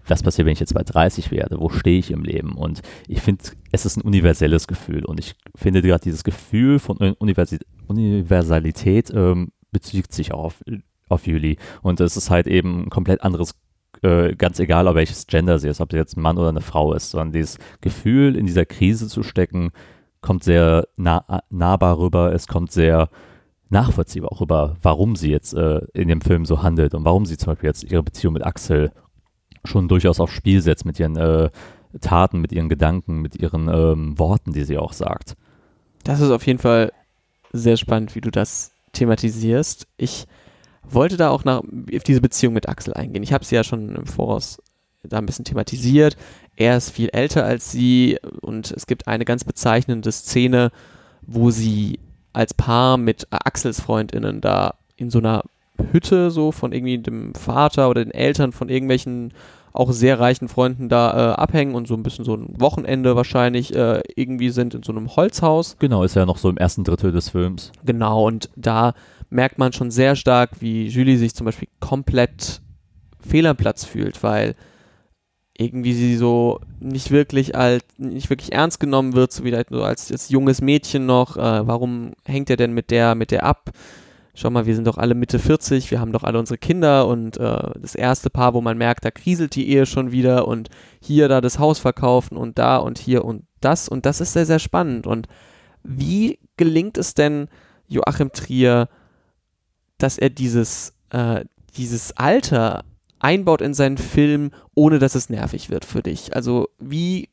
[0.06, 1.58] was passiert, wenn ich jetzt bei 30 werde?
[1.58, 2.52] Wo stehe ich im Leben?
[2.52, 5.04] Und ich finde, es ist ein universelles Gefühl.
[5.04, 10.62] Und ich finde gerade dieses Gefühl von Universi Universalität ähm, bezieht sich auch auf,
[11.08, 11.58] auf Juli.
[11.82, 13.54] Und es ist halt eben ein komplett anderes
[14.02, 16.60] äh, ganz egal, ob welches Gender sie ist, ob sie jetzt ein Mann oder eine
[16.60, 19.70] Frau ist, sondern dieses Gefühl, in dieser Krise zu stecken,
[20.20, 23.10] kommt sehr nah, nahbar rüber, es kommt sehr
[23.68, 27.36] nachvollziehbar auch rüber, warum sie jetzt äh, in dem Film so handelt und warum sie
[27.36, 28.92] zum Beispiel jetzt ihre Beziehung mit Axel
[29.64, 31.50] schon durchaus aufs Spiel setzt mit ihren äh,
[32.00, 35.36] Taten, mit ihren Gedanken, mit ihren ähm, Worten, die sie auch sagt.
[36.04, 36.92] Das ist auf jeden Fall
[37.52, 39.86] sehr spannend, wie du das thematisierst.
[39.96, 40.26] Ich
[40.82, 43.22] wollte da auch nach, auf diese Beziehung mit Axel eingehen.
[43.22, 44.58] Ich habe sie ja schon im Voraus
[45.02, 46.16] da ein bisschen thematisiert.
[46.56, 50.70] Er ist viel älter als sie und es gibt eine ganz bezeichnende Szene,
[51.22, 51.98] wo sie
[52.32, 55.42] als Paar mit Axels Freundinnen da in so einer
[55.92, 59.32] Hütte so von irgendwie dem Vater oder den Eltern von irgendwelchen
[59.72, 63.74] auch sehr reichen Freunden da äh, abhängen und so ein bisschen so ein Wochenende wahrscheinlich
[63.74, 65.76] äh, irgendwie sind in so einem Holzhaus.
[65.78, 67.72] Genau, ist ja noch so im ersten Drittel des Films.
[67.84, 68.92] Genau, und da
[69.30, 72.60] merkt man schon sehr stark, wie Julie sich zum Beispiel komplett
[73.26, 74.54] fehl am Platz fühlt, weil
[75.56, 80.10] irgendwie sie so nicht wirklich als nicht wirklich ernst genommen wird, so wie so als,
[80.10, 81.36] als junges Mädchen noch.
[81.36, 83.70] Äh, warum hängt er denn mit der mit der ab?
[84.34, 87.36] Schau mal, wir sind doch alle Mitte 40, wir haben doch alle unsere Kinder und
[87.36, 91.28] äh, das erste Paar, wo man merkt, da kriselt die Ehe schon wieder und hier
[91.28, 94.58] da das Haus verkaufen und da und hier und das und das ist sehr, sehr
[94.58, 95.06] spannend.
[95.06, 95.28] Und
[95.82, 97.48] wie gelingt es denn
[97.88, 98.88] Joachim Trier,
[99.98, 101.44] dass er dieses, äh,
[101.76, 102.84] dieses Alter
[103.18, 106.34] einbaut in seinen Film, ohne dass es nervig wird für dich?
[106.34, 107.28] Also wie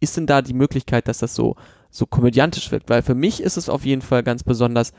[0.00, 1.54] ist denn da die Möglichkeit, dass das so,
[1.88, 2.90] so komödiantisch wirkt?
[2.90, 4.92] Weil für mich ist es auf jeden Fall ganz besonders,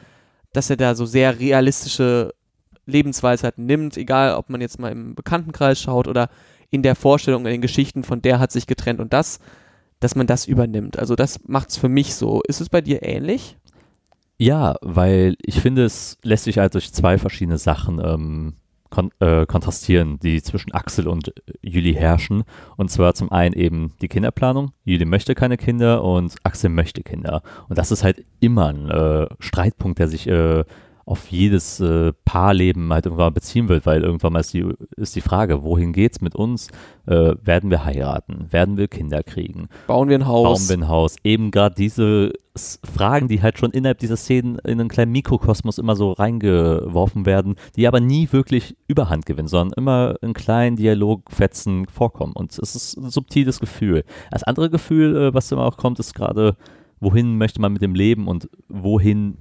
[0.54, 2.34] dass er da so sehr realistische
[2.86, 6.30] Lebensweisheiten nimmt, egal ob man jetzt mal im Bekanntenkreis schaut oder
[6.70, 9.40] in der Vorstellung, in den Geschichten von der hat sich getrennt und das,
[10.00, 10.98] dass man das übernimmt.
[10.98, 12.42] Also das macht es für mich so.
[12.48, 13.58] Ist es bei dir ähnlich?
[14.38, 18.56] Ja, weil ich finde, es lässt sich halt durch zwei verschiedene Sachen ähm,
[18.94, 22.44] kon äh, kontrastieren, die zwischen Axel und Juli herrschen.
[22.78, 24.72] Und zwar zum einen eben die Kinderplanung.
[24.86, 27.42] Juli möchte keine Kinder und Axel möchte Kinder.
[27.70, 30.64] Und das ist halt immer ein äh, Streitpunkt, der sich äh,
[31.06, 35.22] auf jedes äh, Paarleben halt irgendwann beziehen wird, weil irgendwann mal ist die, ist die
[35.22, 36.70] Frage, wohin geht's mit uns?
[37.06, 38.48] Äh, werden wir heiraten?
[38.52, 39.68] Werden wir Kinder kriegen?
[39.88, 40.68] Bauen wir ein Haus?
[40.68, 41.18] Bauen wir ein Haus?
[41.24, 45.78] Eben gerade diese S Fragen, die halt schon innerhalb dieser Szenen in einen kleinen Mikrokosmos
[45.78, 51.88] immer so reingeworfen werden, die aber nie wirklich Überhand gewinnen, sondern immer in kleinen Dialogfetzen
[51.88, 52.34] vorkommen.
[52.34, 54.06] Und es ist ein subtiles Gefühl.
[54.32, 56.56] Das andere Gefühl, äh, was immer auch kommt, ist gerade,
[57.00, 59.38] wohin möchte man mit dem Leben und wohin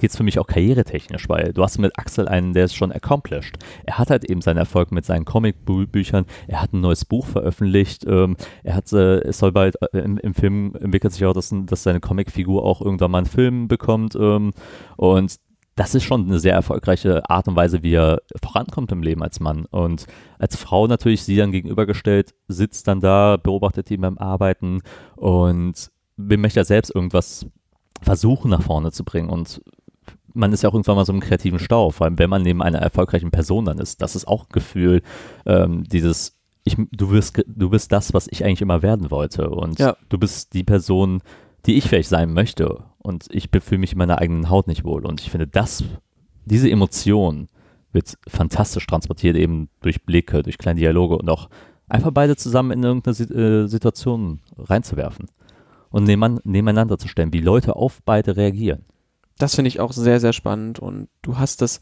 [0.00, 2.90] geht es für mich auch karrieretechnisch, weil du hast mit Axel einen, der ist schon
[2.90, 3.58] accomplished.
[3.84, 8.04] Er hat halt eben seinen Erfolg mit seinen Comicbüchern, er hat ein neues Buch veröffentlicht,
[8.06, 11.54] ähm, er hat, äh, es soll bald äh, im, im, Film entwickelt sich auch, dass,
[11.66, 14.52] dass seine Comicfigur auch irgendwann mal einen Film bekommt ähm,
[14.96, 15.36] und
[15.76, 19.40] das ist schon eine sehr erfolgreiche Art und Weise, wie er vorankommt im Leben als
[19.40, 19.64] Mann.
[19.70, 20.06] Und
[20.38, 24.82] als Frau natürlich sie dann gegenübergestellt, sitzt dann da, beobachtet ihn beim Arbeiten
[25.16, 27.46] und möchte ja selbst irgendwas
[28.02, 29.30] versuchen nach vorne zu bringen.
[29.30, 29.62] Und
[30.34, 32.62] man ist ja auch irgendwann mal so im kreativen Stau, vor allem wenn man neben
[32.62, 34.02] einer erfolgreichen Person dann ist.
[34.02, 35.02] Das ist auch ein Gefühl,
[35.46, 39.50] ähm, dieses, ich, du, wirst, du bist das, was ich eigentlich immer werden wollte.
[39.50, 39.96] Und ja.
[40.08, 41.22] du bist die Person,
[41.66, 42.84] die ich vielleicht sein möchte.
[42.98, 45.06] Und ich fühle mich in meiner eigenen Haut nicht wohl.
[45.06, 45.84] Und ich finde, das,
[46.44, 47.48] diese Emotion
[47.92, 51.48] wird fantastisch transportiert, eben durch Blicke, durch kleine Dialoge und auch
[51.88, 55.26] einfach beide zusammen in irgendeine äh, Situation reinzuwerfen
[55.90, 58.84] und nebeneinander zu stellen, wie Leute auf beide reagieren
[59.42, 60.78] das finde ich auch sehr, sehr spannend.
[60.78, 61.80] Und du hast das,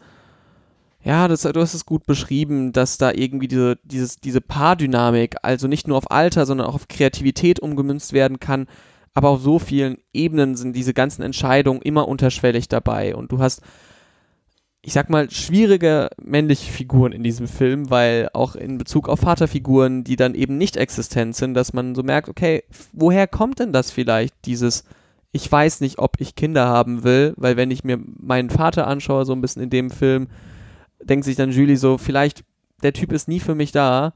[1.02, 5.68] ja, das, du hast es gut beschrieben, dass da irgendwie diese, dieses, diese Paardynamik, also
[5.68, 8.66] nicht nur auf Alter, sondern auch auf Kreativität umgemünzt werden kann.
[9.14, 13.16] Aber auf so vielen Ebenen sind diese ganzen Entscheidungen immer unterschwellig dabei.
[13.16, 13.62] Und du hast,
[14.80, 20.04] ich sag mal, schwierige männliche Figuren in diesem Film, weil auch in Bezug auf Vaterfiguren,
[20.04, 23.90] die dann eben nicht existent sind, dass man so merkt, okay, woher kommt denn das
[23.90, 24.84] vielleicht, dieses
[25.32, 29.24] ich weiß nicht, ob ich Kinder haben will, weil wenn ich mir meinen Vater anschaue,
[29.24, 30.28] so ein bisschen in dem Film,
[31.02, 32.44] denkt sich dann Julie so, vielleicht,
[32.82, 34.14] der Typ ist nie für mich da.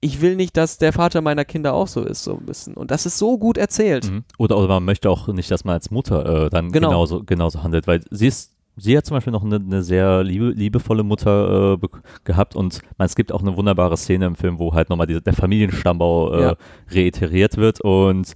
[0.00, 2.74] Ich will nicht, dass der Vater meiner Kinder auch so ist, so ein bisschen.
[2.74, 4.10] Und das ist so gut erzählt.
[4.10, 4.24] Mhm.
[4.38, 6.88] Oder, oder man möchte auch nicht, dass man als Mutter äh, dann genau.
[6.88, 10.50] genauso, genauso handelt, weil sie ist sie hat zum Beispiel noch eine, eine sehr liebe,
[10.50, 11.88] liebevolle Mutter äh,
[12.24, 15.20] gehabt und man, es gibt auch eine wunderbare Szene im Film, wo halt nochmal die,
[15.20, 16.56] der Familienstambau äh, ja.
[16.90, 18.34] reiteriert wird und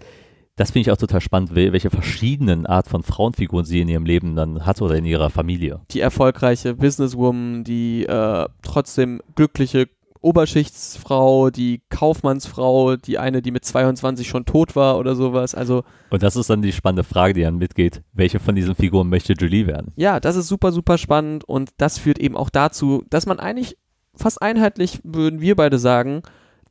[0.61, 4.37] das finde ich auch total spannend, welche verschiedenen Art von Frauenfiguren sie in ihrem Leben
[4.37, 5.81] dann hat oder in ihrer Familie.
[5.91, 9.89] Die erfolgreiche Businesswoman, die äh, trotzdem glückliche
[10.21, 15.55] Oberschichtsfrau, die Kaufmannsfrau, die eine, die mit 22 schon tot war oder sowas.
[15.55, 18.03] Also und das ist dann die spannende Frage, die dann mitgeht.
[18.13, 19.95] Welche von diesen Figuren möchte Julie werden?
[19.97, 23.79] Ja, das ist super, super spannend und das führt eben auch dazu, dass man eigentlich
[24.15, 26.21] fast einheitlich, würden wir beide sagen,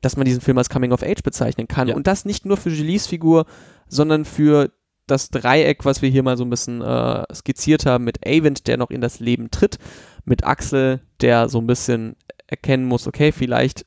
[0.02, 1.88] dass man diesen Film als Coming of Age bezeichnen kann.
[1.88, 1.96] Ja.
[1.96, 3.46] Und das nicht nur für Julies Figur,
[3.90, 4.72] sondern für
[5.08, 8.78] das Dreieck, was wir hier mal so ein bisschen äh, skizziert haben, mit Avent, der
[8.78, 9.78] noch in das Leben tritt,
[10.24, 12.16] mit Axel, der so ein bisschen
[12.48, 13.86] erkennen muss, okay, vielleicht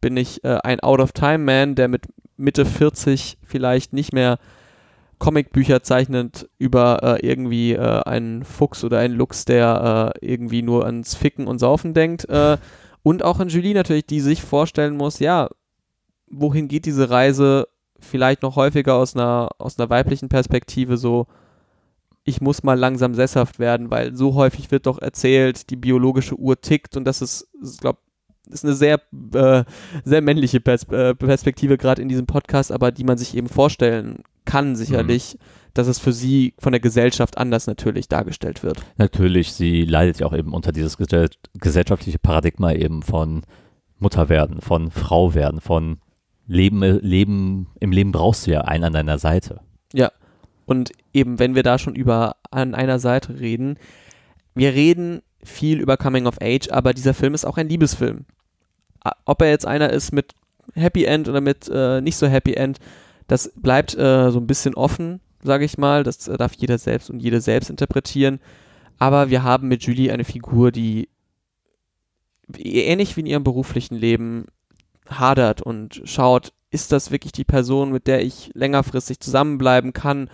[0.00, 4.38] bin ich äh, ein Out-of-Time-Man, der mit Mitte 40 vielleicht nicht mehr
[5.18, 10.84] Comicbücher zeichnet über äh, irgendwie äh, einen Fuchs oder einen Lux, der äh, irgendwie nur
[10.84, 12.28] ans Ficken und Saufen denkt.
[12.28, 12.58] Äh,
[13.02, 15.48] und auch an Julie natürlich, die sich vorstellen muss, ja,
[16.26, 17.68] wohin geht diese Reise
[18.04, 21.26] vielleicht noch häufiger aus einer, aus einer weiblichen Perspektive so,
[22.24, 26.60] ich muss mal langsam sesshaft werden, weil so häufig wird doch erzählt, die biologische Uhr
[26.60, 27.98] tickt und das ist, ich glaube,
[28.50, 29.00] ist eine sehr,
[29.34, 29.64] äh,
[30.04, 34.22] sehr männliche Pers äh, Perspektive gerade in diesem Podcast, aber die man sich eben vorstellen
[34.44, 35.44] kann sicherlich, mhm.
[35.72, 38.82] dass es für sie von der Gesellschaft anders natürlich dargestellt wird.
[38.96, 43.42] Natürlich, sie leidet ja auch eben unter dieses gesellschaftliche Paradigma eben von
[43.98, 45.98] Mutter werden, von Frau werden, von
[46.46, 49.60] Leben, Leben, im Leben brauchst du ja einen an deiner Seite.
[49.92, 50.12] Ja.
[50.66, 53.78] Und eben, wenn wir da schon über an einer Seite reden,
[54.54, 58.24] wir reden viel über Coming of Age, aber dieser Film ist auch ein Liebesfilm.
[59.26, 60.32] Ob er jetzt einer ist mit
[60.74, 62.78] Happy End oder mit äh, nicht so Happy End,
[63.26, 66.02] das bleibt äh, so ein bisschen offen, sage ich mal.
[66.02, 68.40] Das äh, darf jeder selbst und jede selbst interpretieren.
[68.98, 71.08] Aber wir haben mit Julie eine Figur, die
[72.56, 74.46] ähnlich wie in ihrem beruflichen Leben
[75.08, 80.28] hadert und schaut, ist das wirklich die Person, mit der ich längerfristig zusammenbleiben kann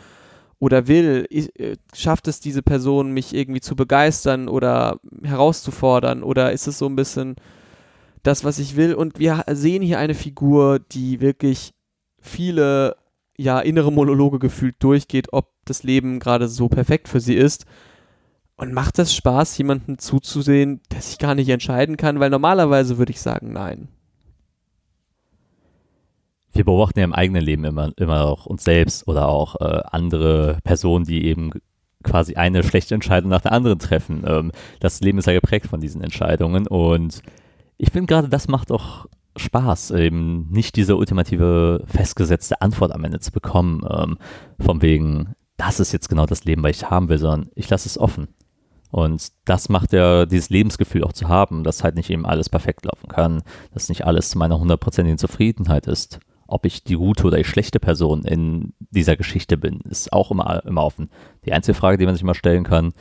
[0.58, 1.26] oder will?
[1.30, 6.22] Äh, schafft es diese Person, mich irgendwie zu begeistern oder herauszufordern?
[6.22, 7.36] Oder ist es so ein bisschen
[8.22, 8.94] das, was ich will?
[8.94, 11.74] Und wir sehen hier eine Figur, die wirklich
[12.20, 12.96] viele
[13.36, 17.66] ja, innere Monologe gefühlt durchgeht, ob das Leben gerade so perfekt für sie ist.
[18.56, 22.20] Und macht das Spaß, jemanden zuzusehen, der sich gar nicht entscheiden kann?
[22.20, 23.88] Weil normalerweise würde ich sagen, nein
[26.60, 30.58] wir beobachten ja im eigenen Leben immer, immer auch uns selbst oder auch äh, andere
[30.62, 31.52] Personen, die eben
[32.02, 34.24] quasi eine schlechte Entscheidung nach der anderen treffen.
[34.26, 37.22] Ähm, das Leben ist ja geprägt von diesen Entscheidungen und
[37.78, 43.20] ich finde gerade, das macht auch Spaß, eben nicht diese ultimative festgesetzte Antwort am Ende
[43.20, 44.18] zu bekommen, ähm,
[44.58, 47.88] von wegen, das ist jetzt genau das Leben, was ich haben will, sondern ich lasse
[47.88, 48.28] es offen.
[48.90, 52.84] Und das macht ja dieses Lebensgefühl auch zu haben, dass halt nicht eben alles perfekt
[52.84, 53.42] laufen kann,
[53.72, 56.20] dass nicht alles zu meiner hundertprozentigen Zufriedenheit ist.
[56.50, 60.64] Ob ich die gute oder die schlechte Person in dieser Geschichte bin, ist auch immer,
[60.66, 61.10] immer offen.
[61.44, 62.92] Die einzige Frage, die man sich mal stellen kann,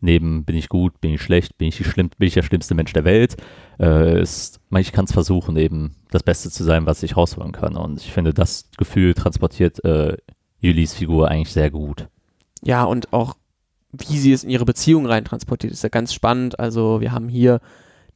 [0.00, 2.74] neben bin ich gut, bin ich schlecht, bin ich, die schlimm, bin ich der schlimmste
[2.74, 3.36] Mensch der Welt,
[3.78, 7.76] äh, ist, ich kann es versuchen, eben das Beste zu sein, was ich rausholen kann.
[7.76, 10.16] Und ich finde, das Gefühl transportiert äh,
[10.58, 12.08] Julis Figur eigentlich sehr gut.
[12.62, 13.34] Ja, und auch
[13.92, 16.58] wie sie es in ihre Beziehung rein transportiert, ist ja ganz spannend.
[16.58, 17.60] Also wir haben hier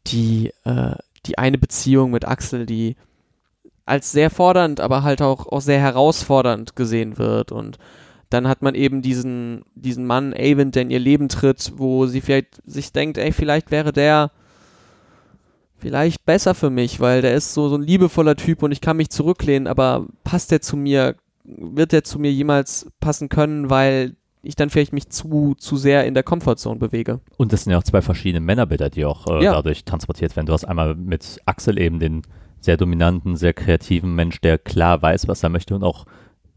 [0.07, 2.97] die, äh, die eine Beziehung mit Axel, die
[3.87, 7.53] als sehr fordernd, aber halt auch, auch sehr herausfordernd gesehen wird.
[7.53, 7.79] Und
[8.31, 12.21] dann hat man eben diesen, diesen Mann, Avon, der in ihr Leben tritt, wo sie
[12.21, 14.31] vielleicht sich denkt, ey, vielleicht wäre der
[15.77, 18.97] vielleicht besser für mich, weil der ist so, so ein liebevoller Typ und ich kann
[18.97, 24.17] mich zurücklehnen, aber passt der zu mir, wird der zu mir jemals passen können, weil
[24.41, 27.21] ich dann vielleicht mich zu, zu sehr in der Comfortzone bewege.
[27.37, 29.53] Und das sind ja auch zwei verschiedene Männerbilder, die auch äh, ja.
[29.53, 30.47] dadurch transportiert werden.
[30.47, 32.23] Du hast einmal mit Axel eben den
[32.65, 36.07] sehr dominanten, sehr kreativen Mensch, der klar weiß, was er möchte und auch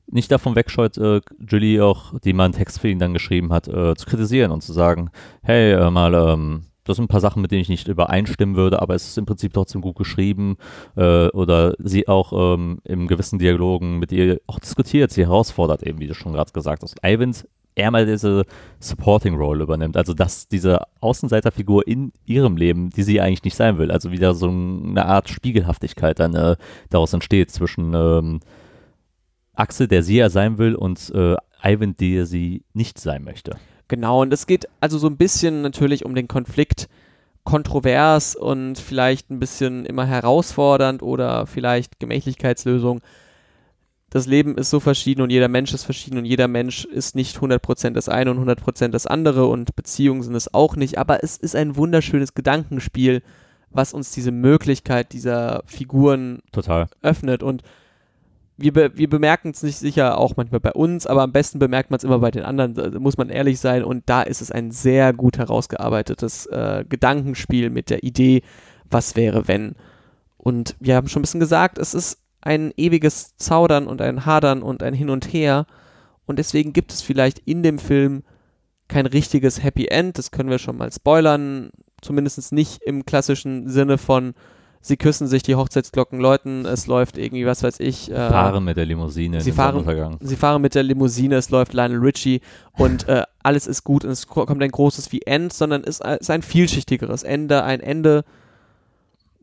[0.10, 3.67] nicht davon wegscheut, äh, Julie auch, die mal einen Text für ihn dann geschrieben hat,
[3.67, 5.10] äh, zu kritisieren und zu sagen,
[5.43, 8.82] hey, äh, mal, ähm, das sind ein paar Sachen, mit denen ich nicht übereinstimmen würde,
[8.82, 10.56] aber es ist im Prinzip trotzdem gut geschrieben.
[10.96, 16.00] Äh, oder sie auch ähm, im gewissen Dialogen mit ihr auch diskutiert, sie herausfordert eben,
[16.00, 16.96] wie du schon gerade gesagt hast.
[17.04, 17.46] Ivans
[17.78, 18.44] er mal diese
[18.80, 19.98] Supporting Role übernimmt.
[19.98, 24.34] Also dass diese Außenseiterfigur in ihrem Leben, die sie eigentlich nicht sein will, also wieder
[24.34, 26.56] so eine Art Spiegelhaftigkeit dann äh,
[26.90, 28.40] daraus entsteht zwischen ähm,
[29.54, 33.58] Axel, der sie ja sein will, und äh, Ivan, der sie nicht sein möchte.
[33.88, 36.90] Genau, und es geht also so ein bisschen natürlich um den Konflikt
[37.44, 43.02] kontrovers und vielleicht ein bisschen immer herausfordernd oder vielleicht Gemächlichkeitslösung
[44.18, 47.38] das Leben ist so verschieden und jeder Mensch ist verschieden und jeder Mensch ist nicht
[47.38, 51.38] 100% das eine und 100% das andere und Beziehungen sind es auch nicht, aber es
[51.38, 53.22] ist ein wunderschönes Gedankenspiel,
[53.70, 56.88] was uns diese Möglichkeit dieser Figuren Total.
[57.02, 57.62] öffnet und
[58.58, 61.92] wir, be wir bemerken es nicht sicher auch manchmal bei uns, aber am besten bemerkt
[61.92, 64.52] man es immer bei den anderen, da muss man ehrlich sein und da ist es
[64.52, 68.42] ein sehr gut herausgearbeitetes äh, Gedankenspiel mit der Idee,
[68.90, 69.76] was wäre wenn.
[70.38, 74.62] Und wir haben schon ein bisschen gesagt, es ist ein ewiges Zaudern und ein Hadern
[74.62, 75.65] und ein Hin und Her.
[76.26, 78.23] Und deswegen gibt es vielleicht in dem Film
[78.88, 80.17] kein richtiges Happy End.
[80.17, 81.71] Das können wir schon mal spoilern.
[82.02, 84.34] Zumindest nicht im klassischen Sinne von,
[84.82, 88.12] sie küssen sich, die Hochzeitsglocken läuten, es läuft irgendwie, was weiß ich.
[88.12, 92.00] Äh, fahren mit der Limousine sie fahren, sie fahren mit der Limousine, es läuft Lionel
[92.00, 92.41] Richie
[92.73, 96.30] und äh, alles ist gut und es kommt ein großes wie End, sondern es ist
[96.30, 98.23] ein vielschichtigeres Ende, ein Ende,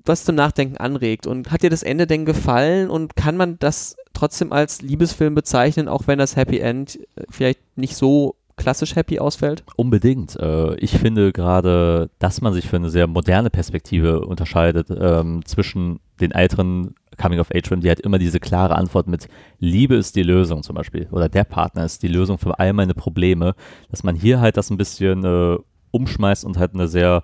[0.04, 1.26] was zum Nachdenken anregt.
[1.26, 5.88] Und hat dir das Ende denn gefallen und kann man das trotzdem als Liebesfilm bezeichnen,
[5.88, 9.64] auch wenn das Happy End äh, vielleicht nicht so klassisch happy ausfällt?
[9.76, 10.36] Unbedingt.
[10.36, 16.00] Äh, ich finde gerade, dass man sich für eine sehr moderne Perspektive unterscheidet ähm, zwischen
[16.20, 20.74] den älteren Coming-of-Age-Filmen, die halt immer diese klare Antwort mit Liebe ist die Lösung zum
[20.74, 23.54] Beispiel oder der Partner ist die Lösung für all meine Probleme,
[23.90, 25.58] dass man hier halt das ein bisschen äh,
[25.90, 27.22] umschmeißt und halt eine sehr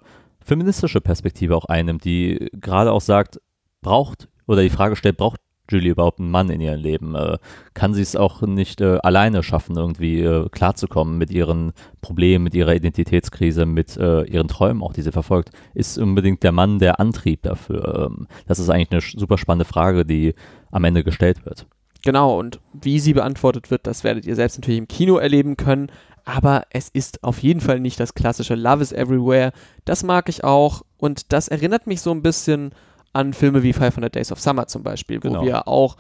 [0.51, 3.41] feministische Perspektive auch einnimmt, die gerade auch sagt,
[3.83, 7.15] braucht oder die Frage stellt, braucht Julie überhaupt einen Mann in ihrem Leben?
[7.15, 7.39] Äh,
[7.73, 12.55] kann sie es auch nicht äh, alleine schaffen, irgendwie äh, klarzukommen mit ihren Problemen, mit
[12.55, 15.51] ihrer Identitätskrise, mit äh, ihren Träumen, auch die sie verfolgt?
[15.73, 18.11] Ist unbedingt der Mann der Antrieb dafür?
[18.11, 20.35] Ähm, das ist eigentlich eine super spannende Frage, die
[20.73, 21.69] am Ende gestellt wird.
[22.03, 25.93] Genau, und wie sie beantwortet wird, das werdet ihr selbst natürlich im Kino erleben können
[26.31, 29.53] aber es ist auf jeden Fall nicht das klassische Love is Everywhere.
[29.85, 32.73] Das mag ich auch und das erinnert mich so ein bisschen
[33.13, 35.43] an Filme wie 500 Days of Summer zum Beispiel, wo genau.
[35.43, 35.97] wir auch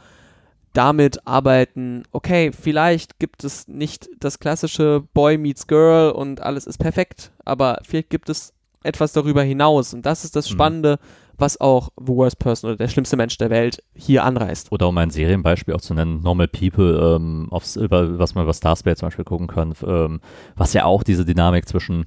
[0.73, 6.79] damit arbeiten, okay, vielleicht gibt es nicht das klassische Boy meets Girl und alles ist
[6.79, 8.53] perfekt, aber vielleicht gibt es
[8.85, 10.55] etwas darüber hinaus und das ist das mhm.
[10.55, 14.70] Spannende, mhm was auch The Worst Person oder der schlimmste Mensch der Welt hier anreißt.
[14.72, 18.55] Oder um ein Serienbeispiel auch zu nennen, Normal People, ähm, aufs, über, was man über
[18.55, 20.20] Starsplay zum Beispiel gucken kann, ähm,
[20.57, 22.05] was ja auch diese Dynamik zwischen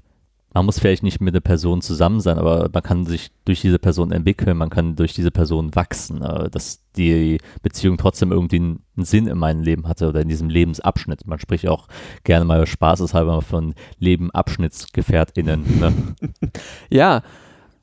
[0.53, 3.79] man muss vielleicht nicht mit einer Person zusammen sein, aber man kann sich durch diese
[3.79, 8.83] Person entwickeln, man kann durch diese Person wachsen, äh, dass die Beziehung trotzdem irgendwie einen,
[8.97, 11.25] Sinn in meinem Leben hatte oder in diesem Lebensabschnitt.
[11.25, 11.87] Man spricht auch
[12.23, 15.79] gerne mal spaßeshalber von Lebenabschnittsgefährtinnen.
[15.79, 15.93] Ne?
[16.91, 17.23] ja,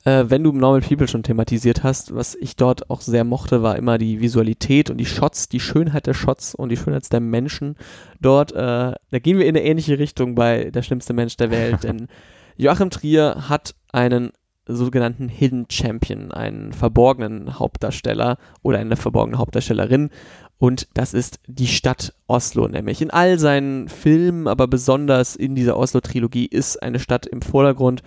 [0.04, 3.76] Äh, wenn du Normal People schon thematisiert hast, was ich dort auch sehr mochte, war
[3.76, 7.76] immer die Visualität und die Shots, die Schönheit der Shots und die Schönheit der Menschen
[8.20, 8.52] dort.
[8.52, 12.08] Äh, da gehen wir in eine ähnliche Richtung bei Der schlimmste Mensch der Welt, denn
[12.56, 14.32] Joachim Trier hat einen
[14.66, 20.10] sogenannten Hidden Champion, einen verborgenen Hauptdarsteller oder eine verborgene Hauptdarstellerin.
[20.58, 25.76] Und das ist die Stadt Oslo, nämlich in all seinen Filmen, aber besonders in dieser
[25.76, 28.02] Oslo-Trilogie ist eine Stadt im Vordergrund.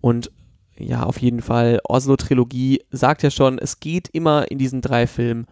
[0.00, 0.30] Und
[0.78, 5.46] ja, auf jeden Fall, Oslo-Trilogie sagt ja schon, es geht immer in diesen drei Filmen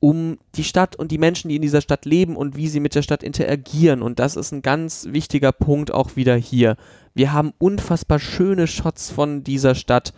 [0.00, 2.94] um die Stadt und die Menschen, die in dieser Stadt leben und wie sie mit
[2.94, 4.02] der Stadt interagieren.
[4.02, 6.76] Und das ist ein ganz wichtiger Punkt auch wieder hier.
[7.14, 10.12] Wir haben unfassbar schöne Shots von dieser Stadt,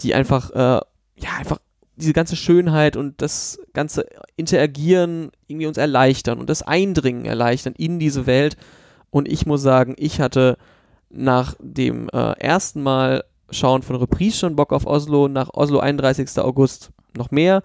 [0.00, 0.80] die einfach, äh,
[1.16, 1.58] ja, einfach
[1.96, 4.06] diese ganze Schönheit und das ganze
[4.36, 8.56] Interagieren irgendwie uns erleichtern und das Eindringen erleichtern in diese Welt.
[9.10, 10.56] Und ich muss sagen, ich hatte
[11.10, 16.38] nach dem äh, ersten Mal Schauen von Reprise schon Bock auf Oslo, nach Oslo 31.
[16.38, 17.62] August noch mehr.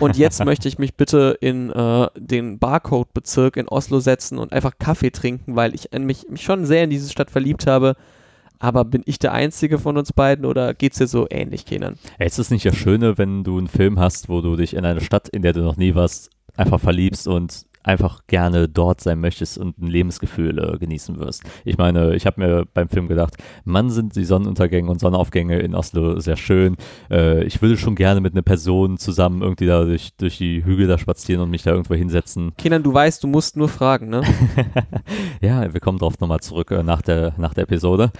[0.00, 4.72] Und jetzt möchte ich mich bitte in äh, den Barcode-Bezirk in Oslo setzen und einfach
[4.78, 7.94] Kaffee trinken, weil ich mich, mich schon sehr in diese Stadt verliebt habe.
[8.60, 11.96] Aber bin ich der Einzige von uns beiden oder geht es dir so ähnlich, Kenan?
[12.18, 14.84] Ey, ist es nicht das Schöne, wenn du einen Film hast, wo du dich in
[14.84, 19.20] eine Stadt, in der du noch nie warst, einfach verliebst und einfach gerne dort sein
[19.20, 21.42] möchtest und ein Lebensgefühl äh, genießen wirst.
[21.64, 25.74] Ich meine, ich habe mir beim Film gedacht, Mann, sind die Sonnenuntergänge und Sonnenaufgänge in
[25.74, 26.76] Oslo sehr schön.
[27.10, 30.86] Äh, ich würde schon gerne mit einer Person zusammen irgendwie da durch, durch die Hügel
[30.86, 32.52] da spazieren und mich da irgendwo hinsetzen.
[32.56, 34.22] Kindern, du weißt, du musst nur fragen, ne?
[35.40, 38.10] ja, wir kommen drauf nochmal zurück äh, nach, der, nach der Episode.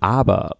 [0.00, 0.56] Aber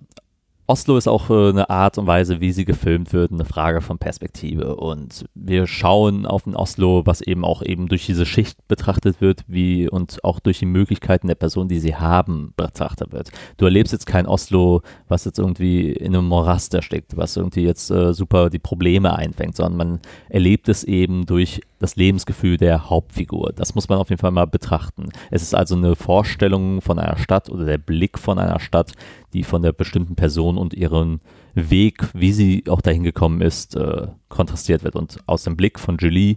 [0.69, 3.99] Oslo ist auch äh, eine Art und Weise, wie sie gefilmt wird, eine Frage von
[3.99, 4.77] Perspektive.
[4.77, 9.45] Und wir schauen auf ein Oslo, was eben auch eben durch diese Schicht betrachtet wird,
[9.47, 13.31] wie und auch durch die Möglichkeiten der Person, die sie haben, betrachtet wird.
[13.59, 17.91] Du erlebst jetzt kein Oslo, was jetzt irgendwie in einem Morast erstickt, was irgendwie jetzt
[17.91, 23.53] äh, super die Probleme einfängt, sondern man erlebt es eben durch das Lebensgefühl der Hauptfigur.
[23.55, 25.11] Das muss man auf jeden Fall mal betrachten.
[25.31, 28.93] Es ist also eine Vorstellung von einer Stadt oder der Blick von einer Stadt,
[29.33, 31.21] die von der bestimmten Person und ihren
[31.55, 34.97] Weg, wie sie auch dahin gekommen ist, äh, kontrastiert wird.
[34.97, 36.37] Und aus dem Blick von Julie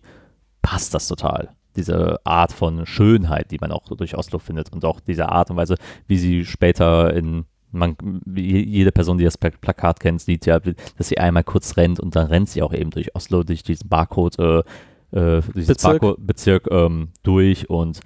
[0.61, 1.49] passt das total.
[1.75, 5.57] Diese Art von Schönheit, die man auch durch Oslo findet und auch diese Art und
[5.57, 5.75] Weise,
[6.07, 7.95] wie sie später in man,
[8.35, 12.27] jede Person, die das Plakat kennt, sieht ja, dass sie einmal kurz rennt und dann
[12.27, 14.63] rennt sie auch eben durch Oslo, durch diesen Barcode, äh,
[15.11, 17.99] äh, dieses Bezirk, Bezirk ähm, durch und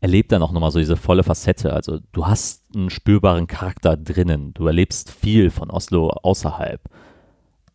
[0.00, 1.72] erlebt dann auch nochmal so diese volle Facette.
[1.72, 4.52] Also du hast einen spürbaren Charakter drinnen.
[4.54, 6.80] Du erlebst viel von Oslo außerhalb.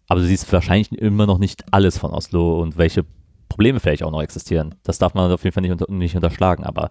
[0.08, 3.06] Aber du siehst wahrscheinlich immer noch nicht alles von Oslo und welche
[3.48, 4.76] Probleme vielleicht auch noch existieren.
[4.84, 6.64] Das darf man auf jeden Fall nicht, unter, nicht unterschlagen.
[6.64, 6.90] Aber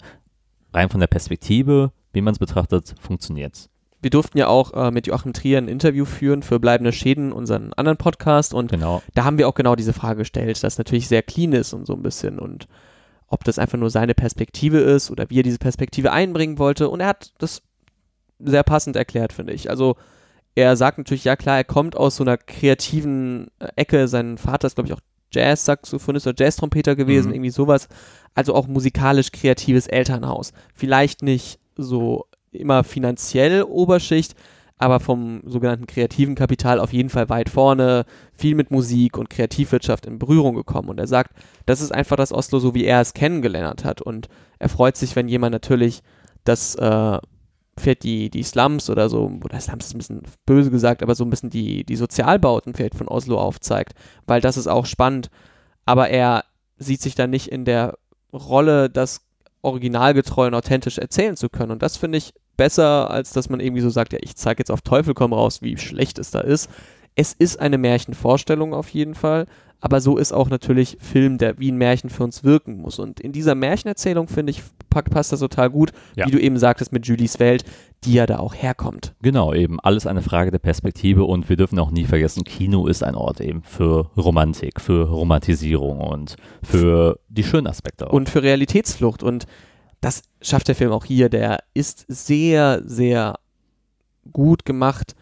[0.72, 3.70] rein von der Perspektive, wie man es betrachtet, funktioniert es
[4.01, 7.72] wir durften ja auch äh, mit Joachim Trier ein Interview führen für bleibende Schäden, unseren
[7.72, 8.55] anderen Podcast.
[8.55, 9.03] Und genau.
[9.14, 11.94] da haben wir auch genau diese Frage gestellt, dass natürlich sehr clean ist und so
[11.94, 12.38] ein bisschen.
[12.38, 12.68] Und
[13.26, 16.88] ob das einfach nur seine Perspektive ist oder wie er diese Perspektive einbringen wollte.
[16.88, 17.62] Und er hat das
[18.38, 19.68] sehr passend erklärt, finde ich.
[19.68, 19.96] Also
[20.55, 24.07] er sagt natürlich, ja klar, er kommt aus so einer kreativen äh, Ecke.
[24.07, 25.01] Sein Vater ist, glaube ich, auch
[25.32, 27.34] Jazz-Saxophonist oder Jazz-Trompeter gewesen, mhm.
[27.34, 27.88] irgendwie sowas.
[28.34, 30.53] Also auch musikalisch kreatives Elternhaus.
[30.72, 32.26] Vielleicht nicht so
[32.59, 34.35] immer finanziell Oberschicht,
[34.79, 40.07] aber vom sogenannten kreativen Kapital auf jeden Fall weit vorne, viel mit Musik und Kreativwirtschaft
[40.07, 40.89] in Berührung gekommen.
[40.89, 41.33] Und er sagt,
[41.67, 44.01] das ist einfach das Oslo, so wie er es kennengelernt hat.
[44.01, 44.29] Und
[44.59, 46.03] er freut sich, wenn jemand natürlich
[46.45, 47.19] das äh,
[47.79, 51.25] vielleicht die, die Slums oder so, oder Slums ist ein bisschen böse gesagt, aber so
[51.25, 53.95] ein bisschen die, die Sozialbauten vielleicht von Oslo aufzeigt,
[54.27, 55.31] weil das ist auch spannend.
[55.87, 56.45] Aber er
[56.77, 57.99] sieht sich dann nicht in der
[58.33, 59.23] Rolle, das
[59.63, 61.73] originalgetreu und authentisch erzählen zu können.
[61.73, 64.71] Und das finde ich besser, als dass man irgendwie so sagt, ja, ich zeige jetzt
[64.71, 66.69] auf Teufel komm raus, wie schlecht es da ist.
[67.15, 69.47] Es ist eine Märchenvorstellung auf jeden Fall,
[69.81, 72.99] aber so ist auch natürlich Film, der wie ein Märchen für uns wirken muss.
[72.99, 76.27] Und in dieser Märchenerzählung, finde ich, passt das total gut, ja.
[76.27, 77.65] wie du eben sagtest mit Julies Welt,
[78.05, 79.15] die ja da auch herkommt.
[79.23, 83.05] Genau, eben alles eine Frage der Perspektive und wir dürfen auch nie vergessen, Kino ist
[83.05, 88.13] ein Ort eben für Romantik, für Romantisierung und für die schönen Aspekte auch.
[88.13, 89.47] Und für Realitätsflucht und
[90.01, 91.28] das schafft der Film auch hier.
[91.28, 93.38] Der ist sehr, sehr
[94.32, 95.14] gut gemacht,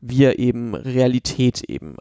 [0.00, 1.96] wie er eben Realität eben,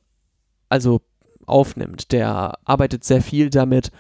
[0.70, 1.02] also
[1.46, 2.12] aufnimmt.
[2.12, 3.92] Der arbeitet sehr viel damit,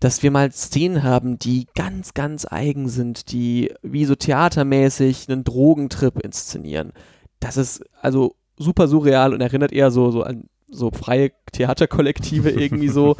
[0.00, 5.44] dass wir mal Szenen haben, die ganz, ganz eigen sind, die wie so theatermäßig einen
[5.44, 6.92] Drogentrip inszenieren.
[7.38, 12.88] Das ist also super surreal und erinnert eher so, so an so freie Theaterkollektive irgendwie
[12.88, 13.16] so.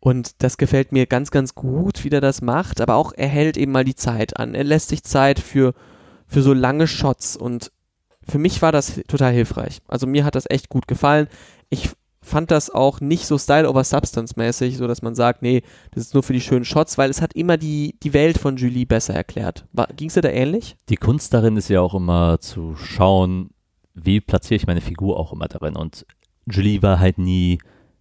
[0.00, 2.80] Und das gefällt mir ganz, ganz gut, wie der das macht.
[2.80, 4.54] Aber auch er hält eben mal die Zeit an.
[4.54, 5.74] Er lässt sich Zeit für,
[6.26, 7.72] für so lange Shots und
[8.28, 9.80] für mich war das total hilfreich.
[9.88, 11.28] Also mir hat das echt gut gefallen.
[11.70, 11.90] Ich
[12.20, 16.04] fand das auch nicht so Style over Substance mäßig, so dass man sagt, nee, das
[16.04, 18.86] ist nur für die schönen Shots, weil es hat immer die, die Welt von Julie
[18.86, 19.66] besser erklärt.
[19.96, 20.76] Ging es dir da ähnlich?
[20.88, 23.50] Die Kunst darin ist ja auch immer zu schauen,
[23.94, 25.74] wie platziere ich meine Figur auch immer darin.
[25.74, 26.06] Und
[26.46, 27.58] Julie war halt nie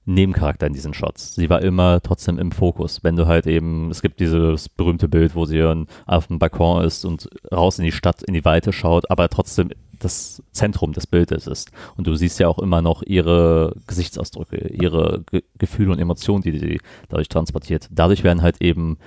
[0.08, 1.36] Nebencharakter in diesen Shots.
[1.36, 3.03] Sie war immer trotzdem im Fokus.
[3.03, 5.62] Wenn du halt eben, es gibt dieses berühmte Bild, wo sie
[6.05, 9.70] auf dem Balkon ist und raus in die Stadt, in die Weite schaut, aber trotzdem
[9.99, 11.72] das Zentrum des Bildes ist.
[11.97, 16.58] Und du siehst ja auch immer noch ihre Gesichtsausdrücke, ihre Ge Gefühle und Emotionen, die
[16.58, 16.80] sie
[17.10, 17.89] dadurch transportiert.
[17.91, 18.97] Dadurch werden halt eben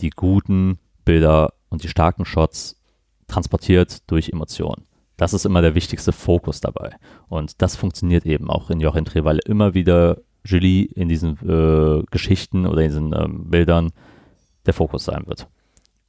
[0.00, 2.80] die guten Bilder und die starken Shots
[3.28, 4.84] transportiert durch Emotionen.
[5.16, 6.96] Das ist immer der wichtigste Fokus dabei.
[7.28, 12.66] Und das funktioniert eben auch in Joachim weil immer wieder Julie in diesen äh, Geschichten
[12.66, 13.92] oder in diesen ähm, Bildern
[14.64, 15.46] der Fokus sein wird.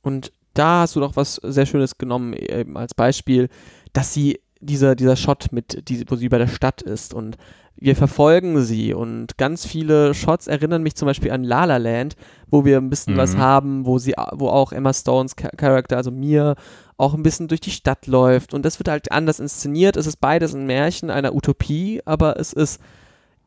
[0.02, 3.50] Und da hast du doch was sehr Schönes genommen, eben als Beispiel,
[3.94, 7.38] dass sie dieser, dieser Shot mit, die, wo sie bei der Stadt ist und
[7.80, 12.16] wir verfolgen sie und ganz viele Shots erinnern mich zum Beispiel an La La Land,
[12.48, 13.18] wo wir ein bisschen mhm.
[13.18, 16.56] was haben, wo sie, wo auch Emma Stones Charakter, also mir,
[16.98, 19.96] auch ein bisschen durch die Stadt läuft und das wird halt anders inszeniert.
[19.98, 22.82] Es ist beides ein Märchen einer Utopie, aber es ist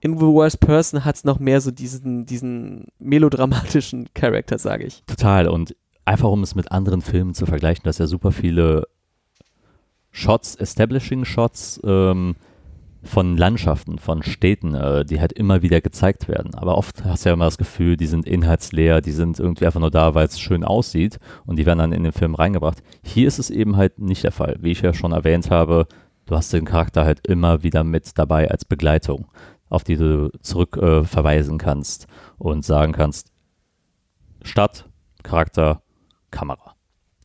[0.01, 5.03] in The Worst Person hat es noch mehr so diesen, diesen melodramatischen Charakter, sage ich.
[5.05, 8.87] Total und einfach um es mit anderen Filmen zu vergleichen, dass ja super viele
[10.11, 12.35] Shots, Establishing Shots ähm,
[13.03, 16.55] von Landschaften, von Städten, äh, die halt immer wieder gezeigt werden.
[16.55, 19.81] Aber oft hast du ja immer das Gefühl, die sind inhaltsleer, die sind irgendwie einfach
[19.81, 22.83] nur da, weil es schön aussieht und die werden dann in den Film reingebracht.
[23.03, 24.57] Hier ist es eben halt nicht der Fall.
[24.61, 25.87] Wie ich ja schon erwähnt habe,
[26.27, 29.27] du hast den Charakter halt immer wieder mit dabei als Begleitung,
[29.71, 32.07] auf die du zurück äh, verweisen kannst
[32.37, 33.33] und sagen kannst,
[34.43, 34.87] Stadt,
[35.23, 35.83] Charakter,
[36.31, 36.75] Kamera.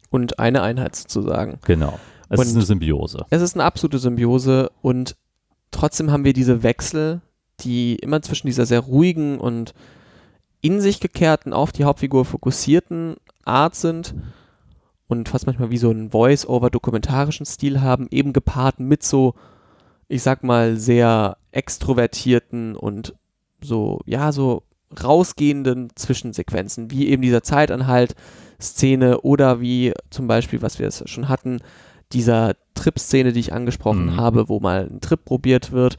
[0.10, 1.60] Und eine Einheit sozusagen.
[1.66, 2.00] Genau.
[2.30, 3.26] Es und ist eine Symbiose.
[3.30, 5.18] Es ist eine absolute Symbiose und
[5.72, 7.22] trotzdem haben wir diese Wechsel,
[7.60, 9.74] die immer zwischen dieser sehr ruhigen und
[10.62, 14.16] in sich gekehrten, auf die Hauptfigur fokussierten Art sind
[15.08, 19.36] und fast manchmal wie so einen Voice-over-dokumentarischen Stil haben, eben gepaart mit so,
[20.08, 23.16] ich sag mal, sehr extrovertierten und
[23.62, 24.64] so, ja, so
[25.04, 28.16] rausgehenden Zwischensequenzen, wie eben dieser Zeitanhalt,
[28.62, 31.60] Szene oder wie zum Beispiel, was wir es schon hatten,
[32.14, 34.18] dieser Trip-Szene, die ich angesprochen mhm.
[34.18, 35.98] habe, wo mal ein Trip probiert wird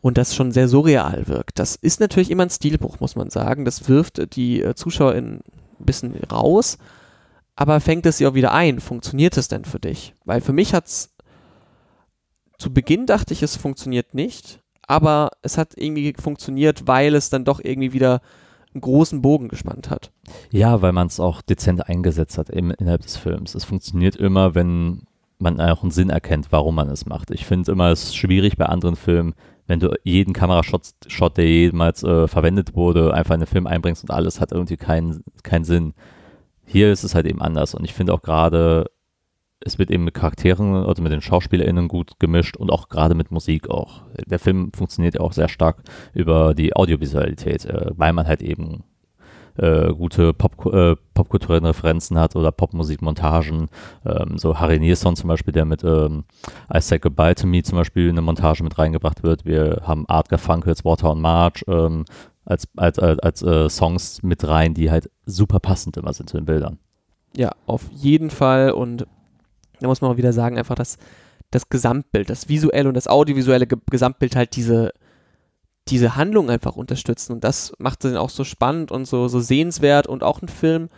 [0.00, 1.58] und das schon sehr surreal wirkt.
[1.58, 3.64] Das ist natürlich immer ein Stilbruch, muss man sagen.
[3.64, 5.40] Das wirft die äh, Zuschauer ein
[5.78, 6.78] bisschen raus,
[7.56, 8.80] aber fängt es sie auch wieder ein?
[8.80, 10.14] Funktioniert es denn für dich?
[10.24, 11.10] Weil für mich hat es
[12.58, 17.44] zu Beginn dachte ich, es funktioniert nicht, aber es hat irgendwie funktioniert, weil es dann
[17.44, 18.20] doch irgendwie wieder
[18.74, 20.10] einen großen Bogen gespannt hat.
[20.50, 23.54] Ja, weil man es auch dezent eingesetzt hat im, innerhalb des Films.
[23.54, 25.02] Es funktioniert immer, wenn
[25.38, 27.30] man auch einen Sinn erkennt, warum man es macht.
[27.30, 29.34] Ich finde immer es schwierig bei anderen Filmen,
[29.66, 34.02] wenn du jeden Kamerashot, Shot, der jemals äh, verwendet wurde, einfach in den Film einbringst
[34.02, 35.94] und alles hat irgendwie keinen keinen Sinn.
[36.64, 38.90] Hier ist es halt eben anders und ich finde auch gerade,
[39.60, 43.30] es wird eben mit Charakteren, also mit den SchauspielerInnen gut gemischt und auch gerade mit
[43.30, 44.02] Musik auch.
[44.26, 45.82] Der Film funktioniert ja auch sehr stark
[46.14, 48.84] über die Audiovisualität, äh, weil man halt eben
[49.56, 53.68] äh, gute Pop, äh, popkulturellen Referenzen hat oder Popmusikmontagen.
[54.06, 56.24] Ähm, so Harry Nilsson zum Beispiel, der mit ähm,
[56.72, 59.44] I Say Goodbye to Me zum Beispiel eine Montage mit reingebracht wird.
[59.44, 62.04] Wir haben Art Garfunkels Water on March ähm,
[62.44, 66.36] als, als, als, als äh, Songs mit rein, die halt super passend immer sind zu
[66.36, 66.78] den Bildern.
[67.36, 69.06] Ja, auf jeden Fall und
[69.80, 70.98] da muss man auch wieder sagen, einfach das,
[71.50, 74.92] das Gesamtbild, das visuelle und das audiovisuelle Ge Gesamtbild halt diese
[75.90, 77.34] diese Handlung einfach unterstützen.
[77.34, 80.88] Und das macht den auch so spannend und so, so sehenswert und auch ein Film,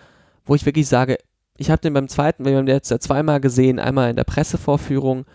[0.45, 1.19] wo ich wirklich sage,
[1.57, 4.25] ich habe den beim zweiten, wir haben den jetzt ja zweimal gesehen, einmal in der
[4.25, 5.27] Pressevorführung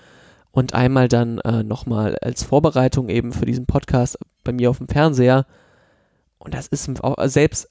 [0.52, 4.88] und einmal dann äh, nochmal als Vorbereitung eben für diesen Podcast bei mir auf dem
[4.88, 5.46] Fernseher.
[6.38, 6.90] Und das ist
[7.26, 7.70] selbst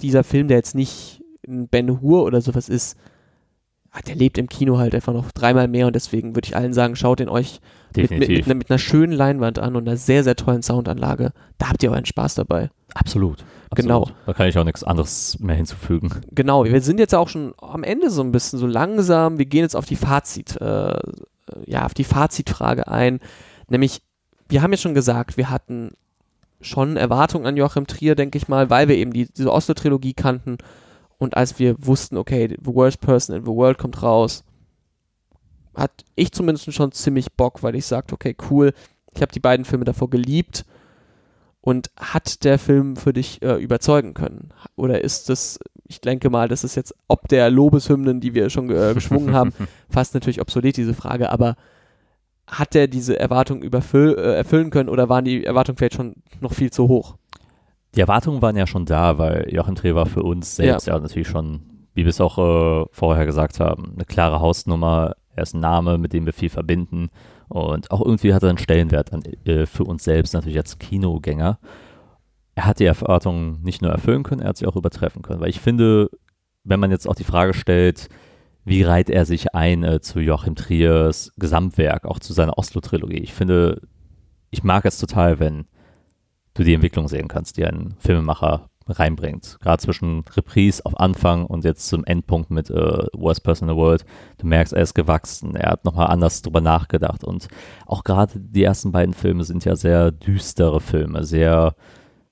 [0.00, 2.96] dieser Film, der jetzt nicht ein Ben Hur oder sowas ist,
[4.02, 6.96] der lebt im Kino halt einfach noch dreimal mehr und deswegen würde ich allen sagen,
[6.96, 7.60] schaut den euch
[7.96, 11.32] mit, mit, mit, mit, einer schönen Leinwand an und einer sehr, sehr tollen Soundanlage.
[11.58, 12.70] Da habt ihr auch einen Spaß dabei.
[12.94, 13.44] Absolut.
[13.74, 14.02] Genau.
[14.02, 14.18] Absolut.
[14.26, 16.10] Da kann ich auch nichts anderes mehr hinzufügen.
[16.30, 19.38] Genau, wir sind jetzt auch schon am Ende so ein bisschen so langsam.
[19.38, 20.98] Wir gehen jetzt auf die Fazit, äh,
[21.66, 23.20] ja, auf die Fazitfrage ein.
[23.68, 24.02] Nämlich,
[24.48, 25.90] wir haben ja schon gesagt, wir hatten
[26.60, 30.58] schon Erwartungen an Joachim Trier, denke ich mal, weil wir eben die, diese Oslo-Trilogie kannten.
[31.18, 34.44] Und als wir wussten, okay, The Worst Person in the World kommt raus,
[35.74, 38.72] hat ich zumindest schon ziemlich Bock, weil ich sagte, okay, cool,
[39.14, 40.64] ich habe die beiden Filme davor geliebt
[41.60, 44.50] und hat der Film für dich äh, überzeugen können?
[44.76, 48.70] Oder ist das, ich denke mal, das ist jetzt, ob der Lobeshymnen, die wir schon
[48.70, 49.52] äh, geschwungen haben,
[49.90, 51.56] fast natürlich obsolet, diese Frage, aber
[52.46, 56.54] hat der diese Erwartung überfüll, äh, erfüllen können oder waren die Erwartungen vielleicht schon noch
[56.54, 57.16] viel zu hoch?
[57.96, 61.00] Die Erwartungen waren ja schon da, weil Joachim Trier war für uns selbst ja, ja
[61.00, 61.62] natürlich schon,
[61.94, 65.16] wie wir es auch äh, vorher gesagt haben, eine klare Hausnummer.
[65.34, 67.08] Er ist ein Name, mit dem wir viel verbinden.
[67.48, 71.58] Und auch irgendwie hat er einen Stellenwert an, äh, für uns selbst, natürlich als Kinogänger.
[72.54, 75.40] Er hat die Erwartungen nicht nur erfüllen können, er hat sie auch übertreffen können.
[75.40, 76.10] Weil ich finde,
[76.64, 78.08] wenn man jetzt auch die Frage stellt,
[78.64, 83.18] wie reiht er sich ein äh, zu Joachim Triers Gesamtwerk, auch zu seiner Oslo-Trilogie.
[83.18, 83.80] Ich finde,
[84.50, 85.66] ich mag es total, wenn
[86.56, 89.58] du die Entwicklung sehen kannst, die ein Filmemacher reinbringt.
[89.60, 93.80] Gerade zwischen Reprise auf Anfang und jetzt zum Endpunkt mit äh, Worst Person in the
[93.80, 94.04] World.
[94.38, 97.24] Du merkst, er ist gewachsen, er hat nochmal anders drüber nachgedacht.
[97.24, 97.48] Und
[97.86, 101.74] auch gerade die ersten beiden Filme sind ja sehr düstere Filme, sehr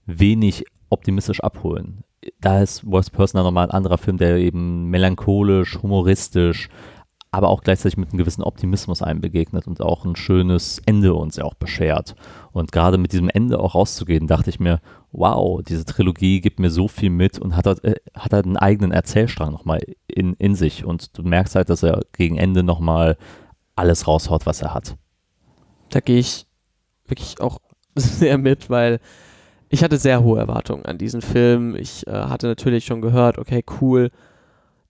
[0.07, 2.05] wenig optimistisch abholen
[2.41, 6.69] da ist Worst Person nochmal ein anderer Film, der eben melancholisch, humoristisch,
[7.35, 11.35] aber auch gleichzeitig mit einem gewissen Optimismus einem begegnet und auch ein schönes Ende uns
[11.35, 12.15] ja auch beschert.
[12.53, 14.81] Und gerade mit diesem Ende auch rauszugehen, dachte ich mir,
[15.11, 18.93] wow, diese Trilogie gibt mir so viel mit und hat, äh, hat halt einen eigenen
[18.93, 20.85] Erzählstrang nochmal in, in sich.
[20.85, 23.17] Und du merkst halt, dass er gegen Ende nochmal
[23.75, 24.97] alles raushaut, was er hat.
[25.91, 26.47] Da gehe ich
[27.07, 27.59] wirklich auch
[27.97, 29.01] sehr mit, weil
[29.71, 31.75] ich hatte sehr hohe Erwartungen an diesen Film.
[31.75, 34.13] Ich äh, hatte natürlich schon gehört, okay, cool,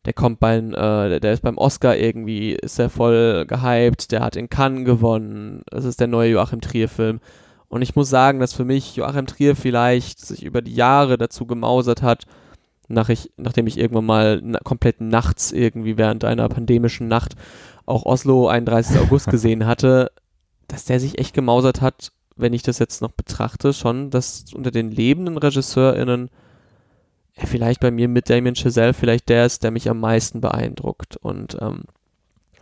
[0.05, 4.37] der kommt beim, äh, der ist beim Oscar irgendwie, ist er voll gehypt, der hat
[4.37, 7.21] in Cannes gewonnen, das ist der neue Joachim Trier-Film.
[7.69, 11.47] Und ich muss sagen, dass für mich Joachim Trier vielleicht sich über die Jahre dazu
[11.47, 12.25] gemausert hat,
[12.89, 17.35] nach ich, nachdem ich irgendwann mal na, komplett nachts irgendwie während einer pandemischen Nacht
[17.87, 19.01] auch Oslo 31.
[19.01, 20.11] August gesehen hatte,
[20.69, 24.71] dass der sich echt gemausert hat, wenn ich das jetzt noch betrachte, schon, dass unter
[24.71, 26.31] den lebenden RegisseurInnen
[27.37, 31.17] vielleicht bei mir mit Damien Chazelle vielleicht der ist, der mich am meisten beeindruckt.
[31.17, 31.85] Und ähm,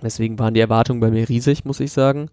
[0.03, 2.31] deswegen waren die Erwartungen bei mir riesig, muss ich sagen.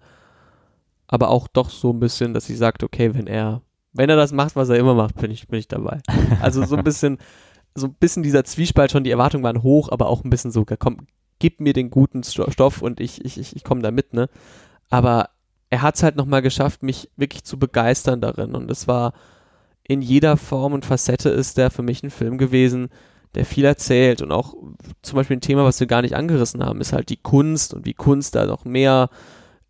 [1.08, 3.62] Aber auch doch so ein bisschen, dass ich sagte, okay, wenn er,
[3.94, 6.02] wenn er das macht, was er immer macht, bin ich, bin ich dabei.
[6.42, 7.18] Also so ein bisschen,
[7.76, 10.66] so ein bisschen dieser Zwiespalt schon, die Erwartungen waren hoch, aber auch ein bisschen so,
[10.66, 11.08] komm,
[11.40, 14.30] gib mir den guten Stoff und ich, ich, ich, ich komme da mit, ne?
[14.90, 15.30] Aber
[15.70, 18.56] er hat es halt nochmal geschafft, mich wirklich zu begeistern darin.
[18.56, 19.14] Und es war
[19.90, 22.90] in jeder Form und Facette ist der für mich ein Film gewesen,
[23.34, 24.22] der viel erzählt.
[24.22, 24.54] Und auch
[25.02, 27.88] zum Beispiel ein Thema, was wir gar nicht angerissen haben, ist halt die Kunst und
[27.88, 29.10] wie Kunst da noch mehr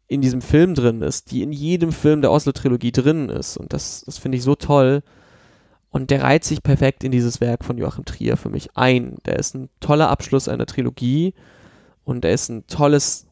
[0.08, 3.56] in diesem Film drin ist, die in jedem Film der Oslo-Trilogie drin ist.
[3.56, 5.04] Und das, das finde ich so toll.
[5.90, 9.20] Und der reiht sich perfekt in dieses Werk von Joachim Trier für mich ein.
[9.26, 11.34] Der ist ein toller Abschluss einer Trilogie
[12.04, 13.26] und er ist ein tolles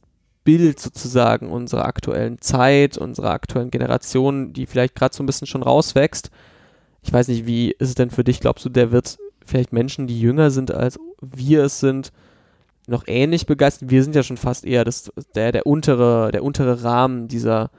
[0.46, 5.64] Bild sozusagen unserer aktuellen Zeit, unserer aktuellen Generation, die vielleicht gerade so ein bisschen schon
[5.64, 6.32] rauswächst.
[7.08, 8.42] Ich weiß nicht, wie ist es denn für dich?
[8.42, 12.12] Glaubst du, der wird vielleicht Menschen, die jünger sind als wir es sind,
[12.86, 13.90] noch ähnlich begeistert?
[13.90, 17.72] Wir sind ja schon fast eher das, der, der untere, der untere Rahmen dieser,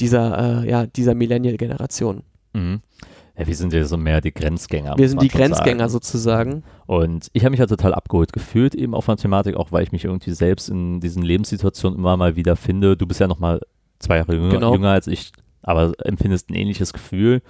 [0.00, 2.24] dieser, äh, ja, dieser Millennial-Generation.
[2.54, 2.80] Mhm.
[3.38, 4.96] Ja, wir sind ja so mehr die Grenzgänger.
[4.96, 5.90] Wir sind die Grenzgänger sagen.
[5.90, 6.62] sozusagen.
[6.86, 9.92] Und ich habe mich ja total abgeholt gefühlt, eben auf einer Thematik, auch weil ich
[9.92, 12.96] mich irgendwie selbst in diesen Lebenssituationen immer mal wieder finde.
[12.96, 13.60] Du bist ja noch mal
[14.00, 14.72] zwei Jahre jünger, genau.
[14.72, 15.32] jünger als ich,
[15.62, 17.40] aber empfindest ein ähnliches Gefühl.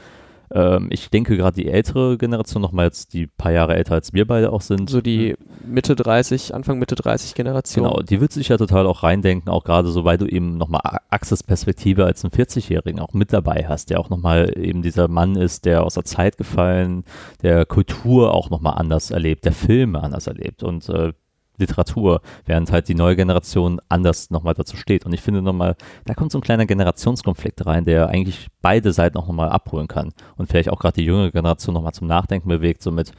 [0.55, 4.25] Ähm, ich denke gerade die ältere Generation, nochmal jetzt die paar Jahre älter als wir
[4.27, 4.89] beide auch sind.
[4.89, 5.35] So die
[5.67, 7.85] Mitte 30, Anfang Mitte 30 Generation.
[7.85, 10.99] Genau, die wird sich ja total auch reindenken, auch gerade so, weil du eben nochmal
[11.11, 15.65] Access-Perspektive als ein 40-Jährigen auch mit dabei hast, der auch nochmal eben dieser Mann ist,
[15.65, 17.05] der aus der Zeit gefallen,
[17.43, 21.13] der Kultur auch nochmal anders erlebt, der Filme anders erlebt und äh,
[21.57, 25.07] Literatur, während halt die neue Generation anders nochmal dazu steht.
[25.07, 29.19] Und ich finde nochmal, da kommt so ein kleiner Generationskonflikt rein, der eigentlich beide Seiten
[29.19, 32.83] auch nochmal abholen kann und vielleicht auch gerade die jüngere Generation nochmal zum Nachdenken bewegt,
[32.83, 33.13] somit,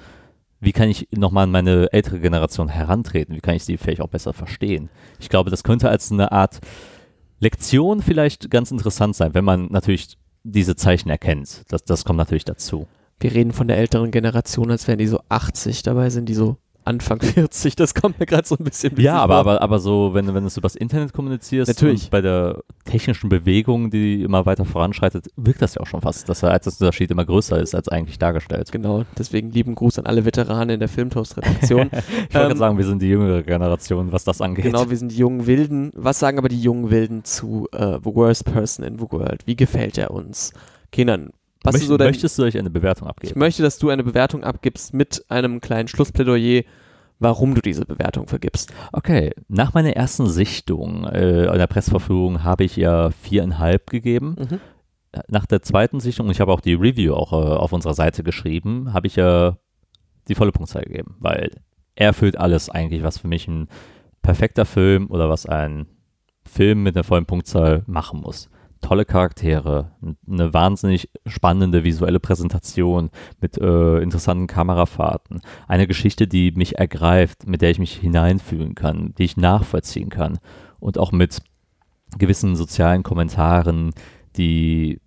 [0.60, 3.36] wie kann ich nochmal an meine ältere Generation herantreten?
[3.36, 4.90] Wie kann ich sie vielleicht auch besser verstehen?
[5.20, 6.60] Ich glaube, das könnte als eine Art
[7.40, 11.64] Lektion vielleicht ganz interessant sein, wenn man natürlich diese Zeichen erkennt.
[11.68, 12.88] Das, das kommt natürlich dazu.
[13.20, 16.58] Wir reden von der älteren Generation, als wären die so 80, dabei sind die so
[16.86, 20.28] Anfang 40, das kommt mir gerade so ein bisschen Ja, aber, aber, aber so, wenn,
[20.28, 22.10] wenn du es übers Internet kommunizierst Natürlich.
[22.10, 26.42] bei der technischen Bewegung, die immer weiter voranschreitet, wirkt das ja auch schon fast, dass
[26.42, 28.72] der Altersunterschied immer größer ist als eigentlich dargestellt.
[28.72, 31.90] Genau, deswegen lieben Gruß an alle Veteranen in der Filmtoast-Redaktion.
[32.30, 34.66] ich wollte ähm, sagen, wir sind die jüngere Generation, was das angeht.
[34.66, 35.92] Genau, wir sind die jungen Wilden.
[35.96, 39.42] Was sagen aber die jungen Wilden zu uh, The Worst Person in the World?
[39.46, 40.54] Wie gefällt er uns?
[40.92, 41.32] Kindern,
[41.66, 43.32] was Möcht, so dein, möchtest du euch eine Bewertung abgeben?
[43.32, 46.64] Ich möchte, dass du eine Bewertung abgibst mit einem kleinen Schlussplädoyer,
[47.20, 48.74] warum du diese Bewertung vergibst.
[48.92, 54.36] Okay, nach meiner ersten Sichtung äh, einer Pressverfügung habe ich ja viereinhalb gegeben.
[54.38, 54.60] Mhm.
[55.30, 58.92] Nach der zweiten Sichtung, ich habe auch die Review auch äh, auf unserer Seite geschrieben,
[58.94, 59.58] habe ich ja
[60.28, 61.52] die volle Punktzahl gegeben, weil
[61.96, 63.68] er erfüllt alles eigentlich, was für mich ein
[64.22, 65.88] perfekter Film oder was ein
[66.44, 68.50] Film mit einer vollen Punktzahl machen muss.
[68.86, 69.94] Tolle Charaktere,
[70.30, 73.10] eine wahnsinnig spannende visuelle Präsentation
[73.42, 79.16] mit äh, interessanten Kamerafahrten, eine Geschichte, die mich ergreift, mit der ich mich hineinfühlen kann,
[79.18, 80.38] die ich nachvollziehen kann
[80.80, 81.42] und auch mit
[82.20, 83.92] gewissen sozialen Kommentaren,
[84.38, 85.02] die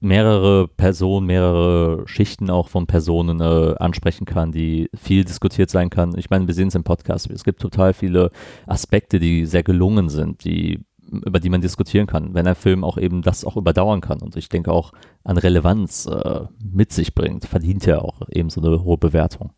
[0.00, 6.18] mehrere Personen, mehrere Schichten auch von Personen äh, ansprechen kann, die viel diskutiert sein kann.
[6.18, 7.30] Ich meine, wir sehen es im Podcast.
[7.30, 8.32] Es gibt total viele
[8.66, 12.98] Aspekte, die sehr gelungen sind, die über die man diskutieren kann, wenn ein Film auch
[12.98, 14.92] eben das auch überdauern kann und ich denke auch
[15.24, 19.52] an Relevanz äh, mit sich bringt, verdient er auch eben so eine hohe Bewertung.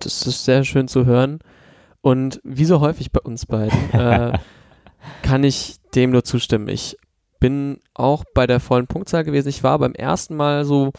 [0.00, 1.40] Das ist sehr schön zu hören
[2.00, 4.38] und wie so häufig bei uns beiden äh,
[5.22, 6.68] kann ich dem nur zustimmen.
[6.68, 6.96] Ich
[7.38, 9.48] bin auch bei der vollen Punktzahl gewesen.
[9.48, 10.92] Ich war beim ersten Mal so,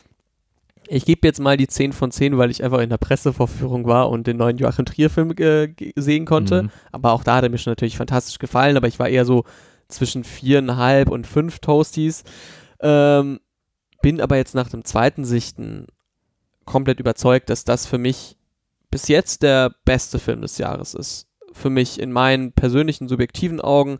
[0.91, 4.09] ich gebe jetzt mal die 10 von 10, weil ich einfach in der Pressevorführung war
[4.09, 6.63] und den neuen Joachim Trier-Film äh, sehen konnte.
[6.63, 6.69] Mhm.
[6.91, 9.45] Aber auch da hat er mir schon natürlich fantastisch gefallen, aber ich war eher so
[9.87, 12.23] zwischen viereinhalb und fünf Toasties.
[12.81, 13.39] Ähm,
[14.01, 15.87] bin aber jetzt nach dem zweiten Sichten
[16.65, 18.37] komplett überzeugt, dass das für mich
[18.89, 21.27] bis jetzt der beste Film des Jahres ist.
[21.53, 23.99] Für mich in meinen persönlichen, subjektiven Augen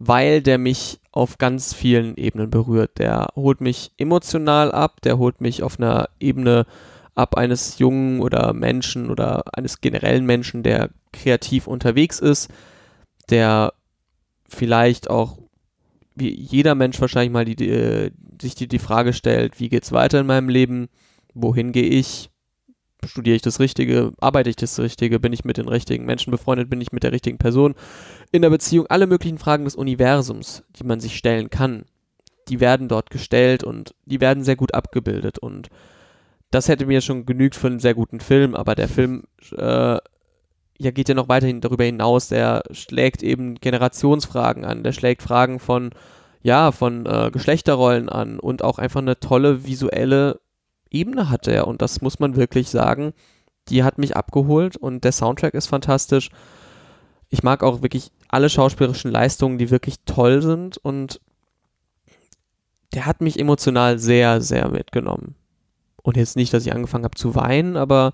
[0.00, 2.98] weil der mich auf ganz vielen Ebenen berührt.
[2.98, 6.66] Der holt mich emotional ab, der holt mich auf einer Ebene
[7.14, 12.48] ab eines jungen oder Menschen oder eines generellen Menschen, der kreativ unterwegs ist,
[13.28, 13.74] der
[14.48, 15.38] vielleicht auch
[16.14, 20.20] wie jeder Mensch wahrscheinlich mal die, die, sich die, die Frage stellt, wie geht's weiter
[20.20, 20.88] in meinem Leben,
[21.34, 22.29] wohin gehe ich,
[23.04, 26.70] studiere ich das Richtige, arbeite ich das Richtige, bin ich mit den richtigen Menschen befreundet,
[26.70, 27.74] bin ich mit der richtigen Person.
[28.32, 31.84] In der Beziehung, alle möglichen Fragen des Universums, die man sich stellen kann,
[32.48, 35.38] die werden dort gestellt und die werden sehr gut abgebildet.
[35.38, 35.68] Und
[36.50, 39.24] das hätte mir schon genügt für einen sehr guten Film, aber der Film
[39.56, 39.98] äh,
[40.78, 45.60] ja, geht ja noch weiterhin darüber hinaus, der schlägt eben Generationsfragen an, der schlägt Fragen
[45.60, 45.90] von
[46.42, 50.40] ja, von äh, Geschlechterrollen an und auch einfach eine tolle visuelle
[50.90, 53.12] Ebene hat er und das muss man wirklich sagen.
[53.68, 56.30] Die hat mich abgeholt und der Soundtrack ist fantastisch.
[57.28, 61.20] Ich mag auch wirklich alle schauspielerischen Leistungen, die wirklich toll sind und
[62.92, 65.36] der hat mich emotional sehr, sehr mitgenommen.
[66.02, 68.12] Und jetzt nicht, dass ich angefangen habe zu weinen, aber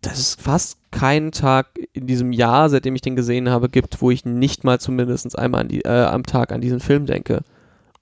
[0.00, 4.10] dass es fast keinen Tag in diesem Jahr, seitdem ich den gesehen habe, gibt, wo
[4.10, 7.42] ich nicht mal zumindest einmal die, äh, am Tag an diesen Film denke.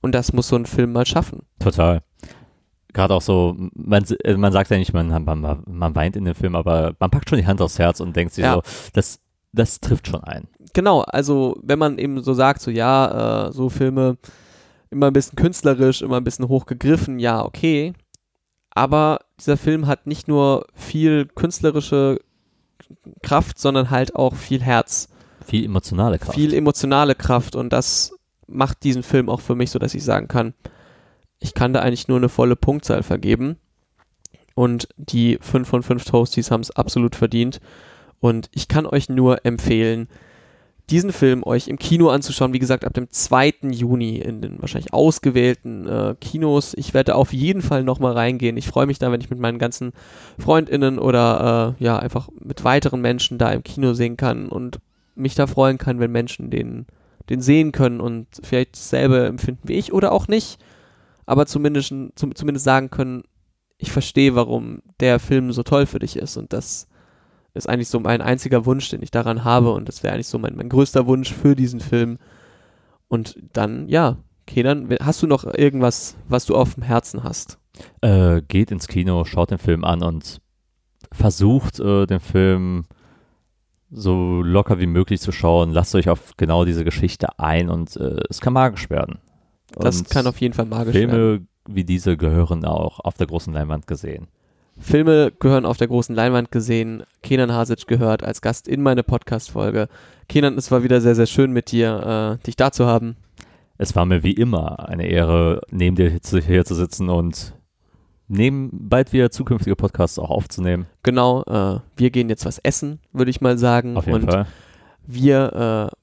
[0.00, 1.42] Und das muss so ein Film mal schaffen.
[1.58, 2.02] Total
[2.92, 6.34] gerade auch so, man, äh, man sagt ja nicht, man, man, man weint in dem
[6.34, 8.54] Film, aber man packt schon die Hand aufs Herz und denkt sich ja.
[8.54, 8.62] so,
[8.92, 9.20] das,
[9.52, 10.48] das trifft schon ein.
[10.72, 14.16] Genau, also wenn man eben so sagt, so ja, äh, so Filme
[14.90, 17.92] immer ein bisschen künstlerisch, immer ein bisschen hochgegriffen, ja, okay.
[18.70, 22.20] Aber dieser Film hat nicht nur viel künstlerische
[23.22, 25.08] Kraft, sondern halt auch viel Herz.
[25.44, 26.34] Viel emotionale Kraft.
[26.34, 28.14] Viel emotionale Kraft und das
[28.46, 30.54] macht diesen Film auch für mich so, dass ich sagen kann,
[31.40, 33.56] ich kann da eigentlich nur eine volle Punktzahl vergeben.
[34.54, 37.60] Und die 5 von 5 Toasties haben es absolut verdient.
[38.20, 40.08] Und ich kann euch nur empfehlen,
[40.90, 42.52] diesen Film euch im Kino anzuschauen.
[42.52, 43.54] Wie gesagt, ab dem 2.
[43.70, 46.74] Juni in den wahrscheinlich ausgewählten äh, Kinos.
[46.76, 48.56] Ich werde auf jeden Fall nochmal reingehen.
[48.56, 49.92] Ich freue mich da, wenn ich mit meinen ganzen
[50.38, 54.80] FreundInnen oder äh, ja, einfach mit weiteren Menschen da im Kino sehen kann und
[55.14, 56.86] mich da freuen kann, wenn Menschen den,
[57.28, 60.58] den sehen können und vielleicht dasselbe empfinden wie ich oder auch nicht
[61.28, 63.22] aber zumindest, zum, zumindest sagen können,
[63.76, 66.38] ich verstehe, warum der Film so toll für dich ist.
[66.38, 66.88] Und das
[67.52, 69.72] ist eigentlich so mein einziger Wunsch, den ich daran habe.
[69.72, 72.16] Und das wäre eigentlich so mein, mein größter Wunsch für diesen Film.
[73.08, 74.16] Und dann, ja,
[74.46, 77.58] Kenan, hast du noch irgendwas, was du auf dem Herzen hast?
[78.00, 80.40] Äh, geht ins Kino, schaut den Film an und
[81.12, 82.84] versucht äh, den Film
[83.90, 85.72] so locker wie möglich zu schauen.
[85.72, 89.18] Lasst euch auf genau diese Geschichte ein und äh, es kann magisch werden.
[89.74, 91.48] Das kann auf jeden Fall magisch Filme werden.
[91.68, 94.28] wie diese gehören auch auf der großen Leinwand gesehen.
[94.80, 97.02] Filme gehören auf der großen Leinwand gesehen.
[97.22, 99.88] Kenan Hasic gehört als Gast in meine Podcast-Folge.
[100.28, 103.16] Kenan, es war wieder sehr, sehr schön mit dir, äh, dich da zu haben.
[103.76, 107.54] Es war mir wie immer eine Ehre, neben dir hier zu sitzen und
[108.28, 110.86] neben bald wieder zukünftige Podcasts auch aufzunehmen.
[111.02, 113.96] Genau, äh, wir gehen jetzt was essen, würde ich mal sagen.
[113.96, 114.46] Auf jeden und Fall.
[115.06, 115.96] Wir, äh,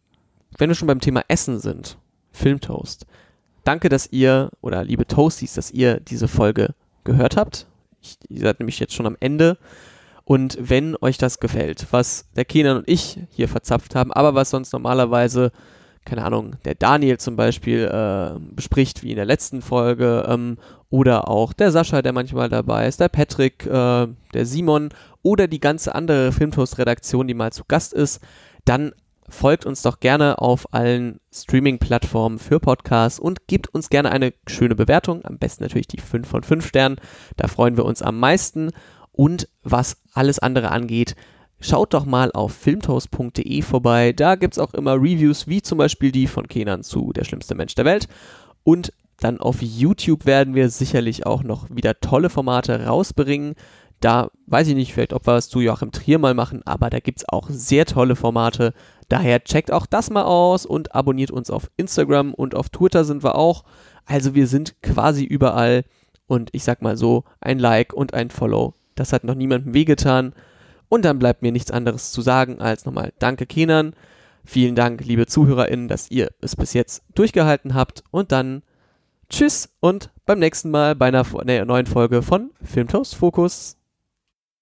[0.57, 1.97] wenn wir schon beim Thema Essen sind,
[2.31, 3.05] Filmtoast,
[3.65, 7.65] Danke, dass ihr, oder liebe Toasties, dass ihr diese Folge gehört habt.
[7.99, 9.57] Ich, ihr seid nämlich jetzt schon am Ende.
[10.23, 14.51] Und wenn euch das gefällt, was der Kenan und ich hier verzapft haben, aber was
[14.51, 15.51] sonst normalerweise,
[16.05, 20.57] keine Ahnung, der Daniel zum Beispiel äh, bespricht, wie in der letzten Folge, ähm,
[20.91, 24.89] oder auch der Sascha, der manchmal dabei ist, der Patrick, äh, der Simon
[25.23, 28.21] oder die ganze andere Filmtoast-Redaktion, die mal zu Gast ist,
[28.65, 28.93] dann
[29.29, 34.75] folgt uns doch gerne auf allen Streaming-Plattformen für Podcasts und gebt uns gerne eine schöne
[34.75, 35.25] Bewertung.
[35.25, 36.97] Am besten natürlich die 5 von 5 Sternen.
[37.37, 38.71] Da freuen wir uns am meisten.
[39.11, 41.15] Und was alles andere angeht,
[41.59, 44.13] schaut doch mal auf filmtoast.de vorbei.
[44.13, 47.55] Da gibt es auch immer Reviews, wie zum Beispiel die von Kenan zu Der schlimmste
[47.55, 48.07] Mensch der Welt.
[48.63, 53.55] Und dann auf YouTube werden wir sicherlich auch noch wieder tolle Formate rausbringen.
[54.01, 56.99] Da weiß ich nicht, vielleicht ob wir es zu Joachim Trier mal machen, aber da
[56.99, 58.73] gibt es auch sehr tolle Formate.
[59.09, 63.23] Daher checkt auch das mal aus und abonniert uns auf Instagram und auf Twitter sind
[63.23, 63.63] wir auch.
[64.05, 65.83] Also wir sind quasi überall
[66.27, 70.33] und ich sag mal so, ein Like und ein Follow, das hat noch niemandem wehgetan.
[70.89, 73.93] Und dann bleibt mir nichts anderes zu sagen als nochmal Danke Kenan.
[74.43, 78.61] Vielen Dank, liebe ZuhörerInnen, dass ihr es bis jetzt durchgehalten habt und dann
[79.29, 83.77] Tschüss und beim nächsten Mal bei einer neuen Folge von Filmtoast Fokus.